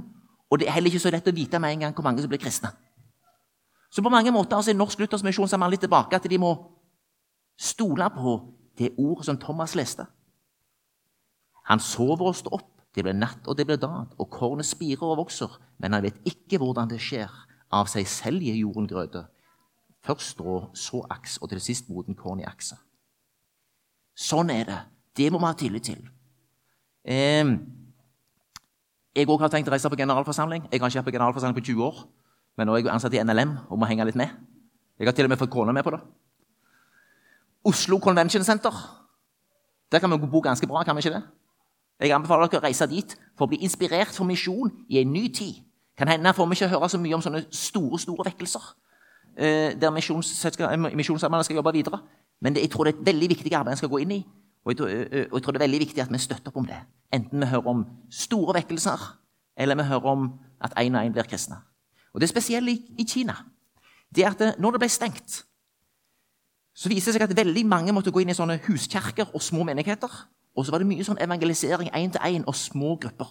og 0.52 0.60
det 0.60 0.68
er 0.68 0.78
heller 0.78 0.94
ikke 0.94 1.02
så 1.02 1.12
lett 1.12 1.28
å 1.28 1.36
vite 1.36 1.60
med 1.60 1.74
en 1.74 1.86
gang 1.88 1.96
hvor 1.96 2.06
mange 2.06 2.22
som 2.22 2.32
blir 2.32 2.42
kristne. 2.42 2.72
Så 3.94 4.02
på 4.02 4.10
mange 4.10 4.32
måter 4.34 4.58
altså, 4.58 4.72
er 4.72 4.78
Norsk 4.78 5.00
Luthers 5.00 5.24
misjonsarbeid 5.26 5.76
litt 5.76 5.84
tilbake 5.86 6.18
at 6.18 6.30
de 6.30 6.40
må 6.42 6.54
stole 7.60 8.08
på 8.14 8.38
det 8.78 8.94
ordet 8.98 9.28
som 9.28 9.38
Thomas 9.38 9.76
leste. 9.78 10.06
Han 11.70 11.80
sover 11.80 12.32
og 12.32 12.36
står 12.36 12.56
opp, 12.58 12.73
det 12.94 13.04
blir 13.04 13.16
natt 13.18 13.48
og 13.50 13.58
det 13.58 13.66
blir 13.68 13.80
dag, 13.82 14.08
og 14.18 14.30
kornet 14.30 14.68
spirer 14.70 15.04
og 15.08 15.18
vokser, 15.24 15.50
men 15.82 15.94
han 15.96 16.04
vet 16.06 16.20
ikke 16.30 16.60
hvordan 16.62 16.90
det 16.92 17.02
skjer. 17.02 17.32
Av 17.74 17.88
seg 17.90 18.06
selv 18.06 18.44
gir 18.46 18.60
jorden 18.60 18.86
grøde. 18.86 19.24
Først 20.06 20.36
strå, 20.36 20.70
så 20.78 21.02
aks, 21.10 21.40
og 21.42 21.50
til 21.50 21.62
sist 21.64 21.90
moden 21.90 22.14
korn 22.16 22.44
i 22.44 22.46
aksa. 22.46 22.78
Sånn 24.14 24.52
er 24.54 24.68
det. 24.68 24.82
Det 25.18 25.32
må 25.34 25.40
vi 25.42 25.48
ha 25.48 25.54
tillit 25.58 25.88
til. 25.90 26.04
Jeg 29.14 29.30
òg 29.30 29.42
har 29.42 29.50
tenkt 29.54 29.70
å 29.70 29.74
reise 29.74 29.90
på 29.90 29.98
generalforsamling. 29.98 30.68
Jeg 30.70 30.82
har 30.82 30.90
ikke 30.90 31.02
vært 31.02 31.10
på 31.10 31.16
generalforsamling 31.18 31.58
på 31.58 31.66
20 31.72 31.86
år. 31.88 32.04
Men 32.58 32.70
nå 32.70 32.76
er 32.76 32.84
jeg 32.84 32.94
ansatt 32.94 33.16
i 33.18 33.22
NLM 33.24 33.56
og 33.70 33.80
må 33.82 33.90
henge 33.90 34.06
litt 34.06 34.20
med. 34.20 34.30
Jeg 35.00 35.10
har 35.10 35.16
til 35.18 35.26
og 35.26 35.34
med 35.34 35.42
fått 35.42 35.54
kona 35.54 35.74
med 35.74 35.86
på 35.86 35.94
det. 35.96 36.02
Oslo 37.66 37.98
Convention 38.04 38.44
Center. 38.46 38.74
Der 39.90 40.00
kan 40.02 40.12
vi 40.12 40.18
bo 40.18 40.42
ganske 40.44 40.68
bra, 40.68 40.84
kan 40.84 40.96
vi 40.98 41.02
ikke 41.06 41.16
det? 41.16 41.24
Jeg 42.04 42.12
anbefaler 42.12 42.50
dere 42.52 42.60
å 42.60 42.66
reise 42.66 42.88
dit 42.92 43.14
for 43.38 43.48
å 43.48 43.52
bli 43.54 43.62
inspirert 43.64 44.12
for 44.12 44.28
misjon 44.28 44.72
i 44.92 45.00
en 45.00 45.12
ny 45.14 45.30
tid. 45.32 45.62
Kan 45.98 46.10
hende 46.12 46.34
får 46.36 46.50
vi 46.50 46.58
ikke 46.58 46.72
høre 46.74 46.90
så 46.90 47.00
mye 47.00 47.16
om 47.16 47.24
sånne 47.24 47.46
store 47.54 48.00
store 48.02 48.26
vekkelser 48.28 48.64
eh, 49.38 49.76
der 49.80 49.94
Misjonssambandet 49.94 51.48
skal 51.48 51.60
jobbe 51.62 51.76
videre. 51.76 52.02
Men 52.42 52.56
det, 52.56 52.66
jeg 52.66 52.74
tror 52.74 52.90
det 52.90 52.96
er 52.96 53.00
et 53.00 53.06
veldig 53.14 53.30
viktig 53.36 53.54
arbeid 53.56 53.78
en 53.78 53.82
skal 53.82 53.92
gå 53.94 54.02
inn 54.04 54.18
i. 54.18 54.24
Og 54.66 54.74
jeg, 54.74 54.82
eh, 54.84 55.28
og 55.30 55.38
jeg, 55.38 55.44
tror, 55.44 55.56
det 55.56 55.62
er 55.62 55.68
veldig 55.68 55.82
viktig 55.86 56.04
at 56.04 56.12
vi 56.12 56.20
støtter 56.20 56.52
opp 56.52 56.60
om 56.60 56.68
det. 56.68 56.82
Enten 57.14 57.40
vi 57.40 57.52
hører 57.52 57.72
om 57.72 57.86
store 58.12 58.58
vekkelser, 58.60 59.08
eller 59.56 59.80
vi 59.80 59.88
hører 59.94 60.12
om 60.12 60.28
at 60.64 60.76
én 60.82 60.98
og 60.98 61.06
én 61.06 61.16
blir 61.16 61.30
kristne. 61.30 61.62
Og 62.14 62.22
Det 62.22 62.30
spesielle 62.30 62.72
i, 62.72 62.82
i 63.00 63.08
Kina 63.08 63.36
det 64.14 64.26
er 64.26 64.30
at 64.30 64.40
det, 64.40 64.56
når 64.62 64.76
det 64.76 64.80
ble 64.84 64.90
stengt, 64.94 65.40
så 66.74 66.90
viser 66.90 67.12
det 67.12 67.18
seg 67.18 67.24
at 67.26 67.38
veldig 67.38 67.64
mange 67.66 67.94
måtte 67.94 68.12
gå 68.14 68.22
inn 68.22 68.30
i 68.30 68.38
sånne 68.38 68.60
huskjerker 68.68 69.32
og 69.34 69.42
små 69.42 69.64
menigheter. 69.66 70.12
Og 70.56 70.66
så 70.66 70.72
var 70.72 70.84
det 70.84 70.88
mye 70.88 71.06
sånn 71.06 71.22
evangelisering 71.22 71.90
én 71.96 72.12
til 72.14 72.22
én 72.22 72.46
og 72.48 72.56
små 72.56 72.96
grupper. 73.02 73.30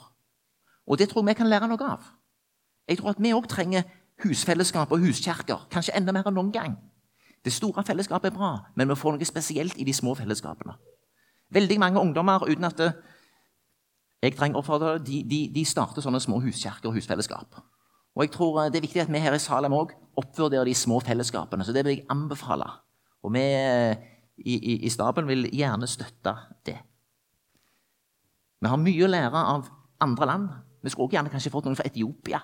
Og 0.86 0.98
det 0.98 1.08
tror 1.08 1.22
jeg 1.22 1.32
vi 1.32 1.38
kan 1.38 1.50
lære 1.50 1.68
noe 1.70 1.90
av. 1.94 2.06
Jeg 2.88 2.98
tror 2.98 3.12
at 3.14 3.20
vi 3.22 3.34
òg 3.34 3.46
trenger 3.48 3.86
husfellesskap 4.24 4.92
og 4.92 4.98
huskjerker, 4.98 5.68
kanskje 5.70 5.94
enda 5.96 6.12
mer 6.12 6.26
enn 6.26 6.34
noen 6.34 6.52
gang. 6.52 6.76
Det 7.44 7.52
store 7.52 7.84
fellesskapet 7.86 8.32
er 8.32 8.36
bra, 8.36 8.52
men 8.76 8.90
vi 8.90 8.98
får 8.98 9.16
noe 9.16 9.26
spesielt 9.26 9.78
i 9.78 9.86
de 9.86 9.94
små 9.94 10.14
fellesskapene. 10.18 10.74
Veldig 11.52 11.78
mange 11.78 12.00
ungdommer 12.00 12.46
uten 12.48 12.64
at 12.64 12.80
jeg 14.22 14.36
trenger 14.36 14.58
oppfordre 14.58 14.98
de, 15.02 15.22
de, 15.26 15.40
de 15.54 15.64
starter 15.66 16.02
sånne 16.02 16.20
små 16.22 16.38
huskjerker 16.42 16.90
og 16.90 16.96
husfellesskap. 16.98 17.58
Og 18.14 18.26
jeg 18.26 18.32
tror 18.34 18.60
eh, 18.62 18.70
Det 18.70 18.78
er 18.78 18.86
viktig 18.86 19.02
at 19.02 19.12
vi 19.12 19.22
her 19.22 19.34
i 19.34 19.42
Salem 19.42 19.74
òg 19.74 19.94
oppvurderer 20.20 20.68
de 20.68 20.74
små 20.76 21.00
fellesskapene. 21.00 21.64
Så 21.64 21.72
det 21.72 21.84
vil 21.84 21.96
jeg 21.96 22.06
anbefale. 22.12 22.68
Og 23.24 23.32
vi 23.34 23.42
eh, 23.42 23.96
i, 24.38 24.54
i, 24.54 24.76
i 24.86 24.92
staben 24.92 25.26
vil 25.28 25.48
gjerne 25.50 25.88
støtte 25.88 26.36
det. 26.66 26.78
Vi 28.62 28.70
har 28.70 28.78
mye 28.78 29.06
å 29.06 29.10
lære 29.10 29.44
av 29.54 29.70
andre 30.02 30.26
land. 30.28 30.50
Vi 30.82 30.90
skulle 30.90 31.08
også 31.08 31.16
gjerne 31.16 31.32
kanskje 31.32 31.50
fått 31.50 31.66
noen 31.66 31.78
fra 31.78 31.86
Etiopia, 31.88 32.42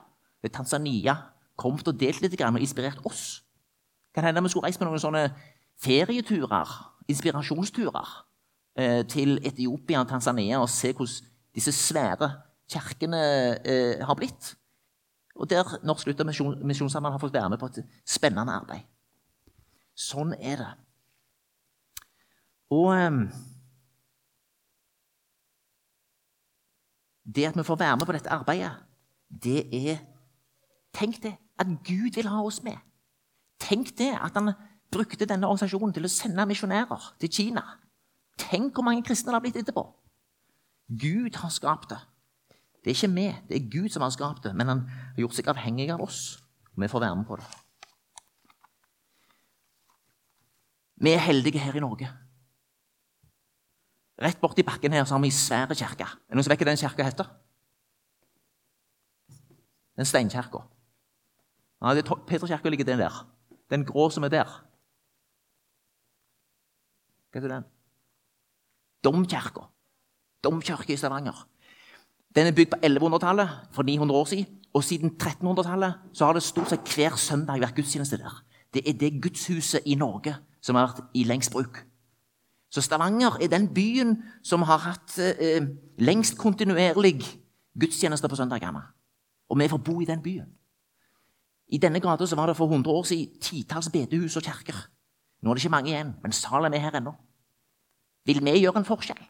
Tanzania. 0.50 1.14
Kommet 1.58 1.86
og 1.90 1.98
delt 1.98 2.22
litt 2.22 2.34
og 2.40 2.60
inspirert 2.60 3.04
oss. 3.06 3.42
Kan 4.14 4.24
hende 4.24 4.42
vi 4.42 4.50
skulle 4.50 4.66
reist 4.66 4.80
på 4.80 4.86
noen 4.86 4.98
sånne 5.02 5.24
ferieturer, 5.82 6.70
inspirasjonsturer, 7.10 8.08
eh, 8.78 9.02
til 9.06 9.38
Etiopia 9.46 10.00
og 10.02 10.08
Tanzania 10.08 10.58
og 10.58 10.68
se 10.70 10.92
hvordan 10.92 11.30
disse 11.54 11.72
svære 11.72 12.30
kirkene 12.70 13.22
eh, 13.64 14.06
har 14.06 14.14
blitt. 14.14 14.56
Og 15.38 15.50
der 15.50 15.78
Norsk 15.86 16.06
Luther 16.06 16.26
Misjonssamband 16.26 17.14
har 17.14 17.22
fått 17.22 17.34
være 17.34 17.50
med 17.50 17.58
på 17.58 17.70
et 17.70 17.84
spennende 18.06 18.52
arbeid. 18.52 18.82
Sånn 19.94 20.34
er 20.34 20.62
det. 20.62 20.72
Og 22.74 22.90
Det 27.34 27.44
at 27.44 27.56
vi 27.56 27.62
får 27.62 27.76
være 27.76 27.96
med 27.96 28.06
på 28.06 28.14
dette 28.16 28.32
arbeidet, 28.32 28.72
det 29.28 29.66
er 29.74 29.98
Tenk 30.94 31.22
det, 31.22 31.34
at 31.58 31.66
Gud 31.84 32.14
vil 32.16 32.28
ha 32.28 32.40
oss 32.42 32.62
med. 32.64 32.76
Tenk 33.60 33.90
det, 33.98 34.14
at 34.16 34.32
han 34.34 34.52
brukte 34.92 35.26
denne 35.28 35.46
organisasjonen 35.46 35.92
til 35.94 36.08
å 36.08 36.10
sende 36.10 36.46
misjonærer 36.48 37.10
til 37.20 37.30
Kina. 37.30 37.62
Tenk 38.40 38.72
hvor 38.74 38.86
mange 38.86 39.04
kristne 39.04 39.30
det 39.30 39.36
har 39.36 39.44
blitt 39.44 39.58
etterpå. 39.60 39.84
Gud 40.88 41.36
har 41.42 41.52
skapt 41.52 41.90
det. 41.92 41.98
Det 42.82 42.90
er 42.90 42.96
ikke 42.96 43.14
vi, 43.14 43.26
det 43.48 43.56
er 43.58 43.70
Gud 43.70 43.88
som 43.92 44.02
har 44.02 44.14
skapt 44.14 44.46
det, 44.46 44.54
men 44.56 44.70
han 44.70 44.84
har 44.88 45.20
gjort 45.20 45.36
seg 45.36 45.50
avhengig 45.52 45.90
av 45.92 46.00
oss. 46.00 46.38
Vi 46.78 46.88
får 46.88 47.04
være 47.04 47.16
med 47.20 47.28
på 47.28 47.36
det. 47.36 47.48
Vi 50.98 51.12
er 51.12 51.22
heldige 51.22 51.60
her 51.60 51.76
i 51.76 51.82
Norge. 51.84 52.08
Rett 54.18 54.40
borti 54.40 54.64
bakken 54.66 54.92
her 54.92 55.04
så 55.06 55.14
har 55.14 55.22
vi 55.22 55.30
ei 55.30 55.34
svær 55.34 55.70
kirke. 55.70 56.06
Er 56.06 56.32
det 56.32 56.38
noen 56.38 56.46
som 56.46 56.52
vet 56.52 56.62
hva 56.62 56.70
den 56.70 56.80
kirka 56.80 57.06
heter? 57.06 57.28
Den 59.98 60.06
steinkirka. 60.06 60.62
Ja, 61.82 61.94
Peterkirka 62.26 62.70
ligger 62.70 62.84
den 62.84 62.98
der. 62.98 63.14
Den 63.70 63.84
grå 63.86 64.10
som 64.10 64.24
er 64.24 64.28
der. 64.28 64.50
Hva 67.30 67.40
heter 67.40 67.54
den? 67.54 67.66
Domkirka. 69.04 69.66
Domkirke 70.44 70.92
i 70.92 70.96
Stavanger. 70.96 71.46
Den 72.34 72.46
er 72.46 72.54
bygd 72.54 72.70
på 72.74 72.78
1100-tallet, 72.84 73.50
for 73.72 73.82
900 73.82 74.18
år 74.18 74.24
siden. 74.24 74.46
Og 74.74 74.84
siden 74.84 75.10
1300-tallet 75.22 75.94
så 76.12 76.26
har 76.26 76.32
det 76.36 76.42
stort 76.42 76.70
sett 76.70 76.94
hver 76.94 77.16
søndag 77.16 77.60
vært 77.60 77.74
gudstjeneste 77.74 78.18
der. 78.20 78.42
Det 78.74 78.84
er 78.86 78.98
det 79.00 79.22
gudshuset 79.22 79.86
i 79.86 79.94
Norge 79.98 80.36
som 80.62 80.76
har 80.76 80.90
vært 80.90 81.14
i 81.14 81.24
lengst 81.24 81.52
bruk. 81.54 81.80
Så 82.70 82.82
Stavanger 82.84 83.38
er 83.40 83.48
den 83.48 83.68
byen 83.74 84.16
som 84.44 84.62
har 84.62 84.82
hatt 84.84 85.18
eh, 85.18 85.64
lengst 85.98 86.38
kontinuerlig 86.38 87.22
gudstjenester 87.80 88.28
på 88.28 88.36
søndagene. 88.36 88.82
Og 89.48 89.58
vi 89.58 89.68
får 89.68 89.78
bo 89.78 90.00
i 90.00 90.08
den 90.08 90.22
byen. 90.22 90.48
I 91.68 91.78
denne 91.78 92.00
gata 92.00 92.36
var 92.36 92.46
det 92.46 92.56
for 92.56 92.66
100 92.66 92.90
år 92.90 93.02
siden 93.02 93.40
titalls 93.40 93.90
bedehus 93.92 94.36
og 94.36 94.42
kirker. 94.42 94.88
Nå 95.42 95.50
er 95.50 95.54
det 95.54 95.64
ikke 95.64 95.70
mange 95.70 95.90
igjen, 95.90 96.14
men 96.22 96.32
salen 96.32 96.74
er 96.74 96.78
her 96.78 96.96
ennå. 96.96 97.14
Vil 98.26 98.44
vi 98.44 98.60
gjøre 98.60 98.78
en 98.78 98.84
forskjell? 98.84 99.20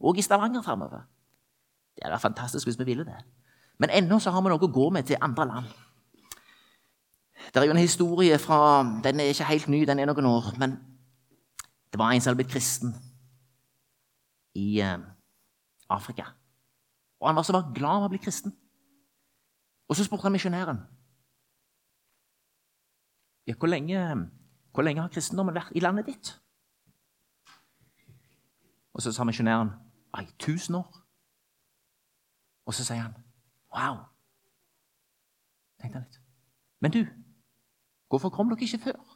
Og 0.00 0.18
i 0.18 0.22
Stavanger 0.22 0.62
framover? 0.62 1.06
Det 1.94 2.04
hadde 2.04 2.14
vært 2.14 2.22
fantastisk 2.22 2.66
hvis 2.66 2.78
vi 2.78 2.84
ville 2.84 3.04
det. 3.04 3.18
Men 3.78 3.90
ennå 3.90 4.18
så 4.18 4.30
har 4.30 4.42
vi 4.42 4.50
noe 4.50 4.62
å 4.66 4.72
gå 4.72 4.90
med 4.90 5.06
til 5.06 5.20
andre 5.20 5.46
land. 5.46 5.66
Det 7.54 7.60
er 7.60 7.66
jo 7.66 7.74
en 7.74 7.80
historie 7.80 8.38
fra 8.38 8.82
Den 9.04 9.20
er 9.20 9.32
ikke 9.32 9.48
helt 9.48 9.68
ny, 9.68 9.84
den 9.84 9.98
er 9.98 10.10
noen 10.10 10.26
år. 10.26 10.52
Men 10.58 10.76
det 11.92 11.98
var 11.98 12.12
en 12.12 12.20
som 12.20 12.30
hadde 12.30 12.42
blitt 12.42 12.52
kristen 12.52 12.94
i 14.54 14.80
eh, 14.80 14.98
Afrika. 15.90 16.24
Og 17.20 17.28
han 17.28 17.36
var 17.36 17.42
så 17.42 17.52
bare 17.52 17.74
glad 17.74 17.96
av 17.96 18.08
å 18.08 18.12
bli 18.12 18.22
kristen. 18.22 18.54
Og 19.90 19.96
så 19.96 20.06
spurte 20.06 20.28
han 20.28 20.32
misjonæren 20.32 20.84
ja, 23.48 23.54
hvor, 23.58 23.66
lenge, 23.66 23.98
hvor 24.70 24.86
lenge 24.86 25.02
har 25.02 25.10
kristendommen 25.10 25.54
vært 25.56 25.72
i 25.74 25.82
landet 25.82 26.06
ditt? 26.06 26.30
Og 28.94 29.02
så 29.02 29.12
sa 29.12 29.24
misjonæren 29.24 29.72
i 30.20 30.28
tusen 30.38 30.76
år. 30.78 30.86
Og 32.66 32.74
så 32.74 32.84
sier 32.86 33.02
han 33.02 33.16
wow. 33.74 34.04
Tenkte 35.80 35.98
han 35.98 36.06
litt. 36.06 36.20
Men 36.80 36.94
du, 36.94 37.00
hvorfor 38.08 38.30
kom 38.30 38.52
dere 38.52 38.62
ikke 38.62 38.84
før? 38.84 39.09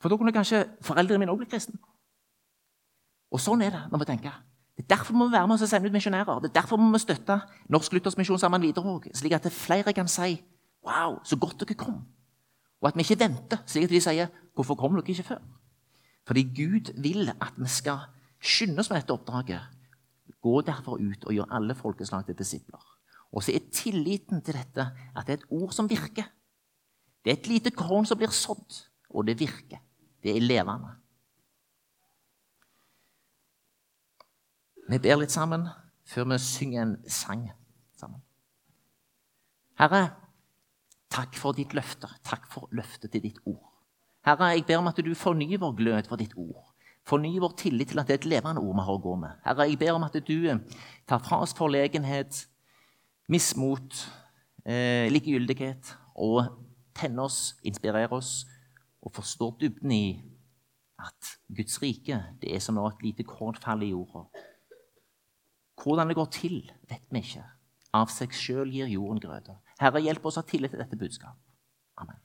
For 0.00 0.08
da 0.08 0.16
kunne 0.16 0.32
kanskje 0.32 0.64
foreldrene 0.84 1.20
mine 1.22 1.32
òg 1.32 1.42
blitt 1.42 1.52
kristne. 1.52 1.78
Og 3.30 3.40
sånn 3.42 3.62
er 3.62 3.74
det 3.74 3.82
når 3.90 4.02
vi 4.02 4.08
tenker. 4.14 4.38
Det 4.76 4.86
er 4.86 4.96
Derfor 4.96 5.14
må 5.14 5.26
vi 5.28 5.36
være 5.36 5.46
med 5.46 5.54
oss 5.54 5.66
og 5.66 5.68
sende 5.68 5.90
ut 5.90 5.92
misjonærer. 5.92 6.40
Det 6.40 6.50
er 6.50 6.60
Derfor 6.62 6.80
må 6.80 6.88
vi 6.94 7.02
støtte 7.02 7.36
Norsk 7.68 7.92
Luthers 7.92 8.16
Misjon 8.16 8.40
sammen 8.40 8.62
videre 8.62 8.88
òg, 8.88 9.10
slik 9.14 9.36
at 9.36 9.50
flere 9.52 9.92
kan 9.92 10.08
si 10.08 10.40
Wow, 10.80 11.18
så 11.24 11.36
godt 11.36 11.60
dere 11.60 11.76
kom. 11.76 11.98
Og 12.80 12.88
at 12.88 12.96
vi 12.96 13.04
ikke 13.04 13.18
venter, 13.20 13.60
slik 13.66 13.84
at 13.84 13.92
vi 13.92 14.00
sier 14.00 14.30
Hvorfor 14.54 14.78
kom 14.80 14.96
dere 14.96 15.12
ikke 15.12 15.34
før? 15.34 15.42
Fordi 16.26 16.42
Gud 16.56 16.92
vil 17.02 17.28
at 17.28 17.58
vi 17.58 17.68
skal 17.68 18.08
skynde 18.40 18.80
oss 18.80 18.90
med 18.90 19.02
dette 19.02 19.12
oppdraget. 19.12 19.60
Gå 20.40 20.60
derfor 20.64 20.96
ut 20.96 21.24
og 21.26 21.34
gjør 21.34 21.52
alle 21.52 21.74
folkeslag 21.74 22.24
til 22.26 22.38
disipler. 22.38 22.80
Og 23.32 23.44
så 23.44 23.52
er 23.52 23.68
tilliten 23.72 24.40
til 24.42 24.56
dette 24.56 24.86
at 25.16 25.26
det 25.26 25.34
er 25.34 25.42
et 25.42 25.50
ord 25.50 25.72
som 25.76 25.90
virker. 25.90 26.24
Det 27.24 27.32
er 27.32 27.36
et 27.36 27.50
lite 27.52 27.70
korn 27.70 28.06
som 28.08 28.18
blir 28.18 28.32
sådd, 28.32 28.80
og 29.10 29.26
det 29.26 29.36
virker. 29.40 29.82
Det 30.22 30.36
er 30.36 30.44
levende. 30.44 30.96
Vi 34.90 34.98
ber 34.98 35.20
litt 35.20 35.32
sammen 35.32 35.68
før 36.10 36.26
vi 36.32 36.40
synger 36.42 36.82
en 36.82 36.96
sang 37.06 37.44
sammen. 37.96 38.22
Herre, 39.78 40.08
takk 41.12 41.38
for 41.38 41.56
ditt 41.56 41.72
løfte. 41.76 42.10
Takk 42.26 42.48
for 42.50 42.68
løftet 42.74 43.12
til 43.14 43.22
ditt 43.24 43.38
ord. 43.46 43.68
Herre, 44.26 44.50
jeg 44.56 44.66
ber 44.68 44.82
om 44.82 44.90
at 44.90 44.98
du 45.00 45.14
fornyer 45.16 45.62
vår 45.62 45.76
glød 45.78 46.10
for 46.10 46.20
ditt 46.20 46.34
ord. 46.36 46.66
Forny 47.08 47.38
vår 47.40 47.54
tillit 47.56 47.88
til 47.90 47.98
at 47.98 48.08
det 48.08 48.14
er 48.14 48.20
et 48.20 48.30
levende 48.34 48.60
ord 48.60 48.76
vi 48.76 48.84
har 48.86 48.98
å 48.98 49.02
gå 49.02 49.14
med. 49.22 49.38
Herre, 49.46 49.66
jeg 49.70 49.78
ber 49.80 49.96
om 49.96 50.04
at 50.06 50.18
du 50.26 50.36
eh, 50.50 50.60
tar 51.08 51.22
fra 51.24 51.40
oss 51.42 51.54
forlegenhet, 51.56 52.44
mismot, 53.30 54.02
eh, 54.66 55.08
likegyldighet, 55.10 55.94
og 56.20 56.50
tenner 56.94 57.30
oss, 57.30 57.56
inspirerer 57.64 58.12
oss 58.12 58.44
og 59.02 59.14
forstår 59.16 59.56
dybden 59.60 59.92
i 59.94 60.04
at 61.00 61.34
Guds 61.56 61.80
rike 61.82 62.18
det 62.42 62.54
er 62.54 62.62
som 62.62 62.76
når 62.76 62.92
et 62.92 63.04
lite 63.08 63.24
korn 63.24 63.56
faller 63.56 63.88
i 63.88 63.94
jorda. 63.94 64.26
Hvordan 65.80 66.08
det 66.08 66.16
går 66.16 66.28
til, 66.34 66.58
vet 66.90 67.06
vi 67.10 67.22
ikke. 67.24 67.44
Av 67.96 68.10
seg 68.12 68.34
sjøl 68.36 68.70
gir 68.70 68.90
jorden 68.92 69.20
grøde. 69.22 69.56
Herre, 69.80 70.02
hjelp 70.04 70.26
oss 70.28 70.36
å 70.36 70.44
ha 70.44 70.48
tillit 70.50 70.74
til 70.74 70.82
dette 70.82 70.98
budskapet. 71.00 71.40
Amen. 71.98 72.20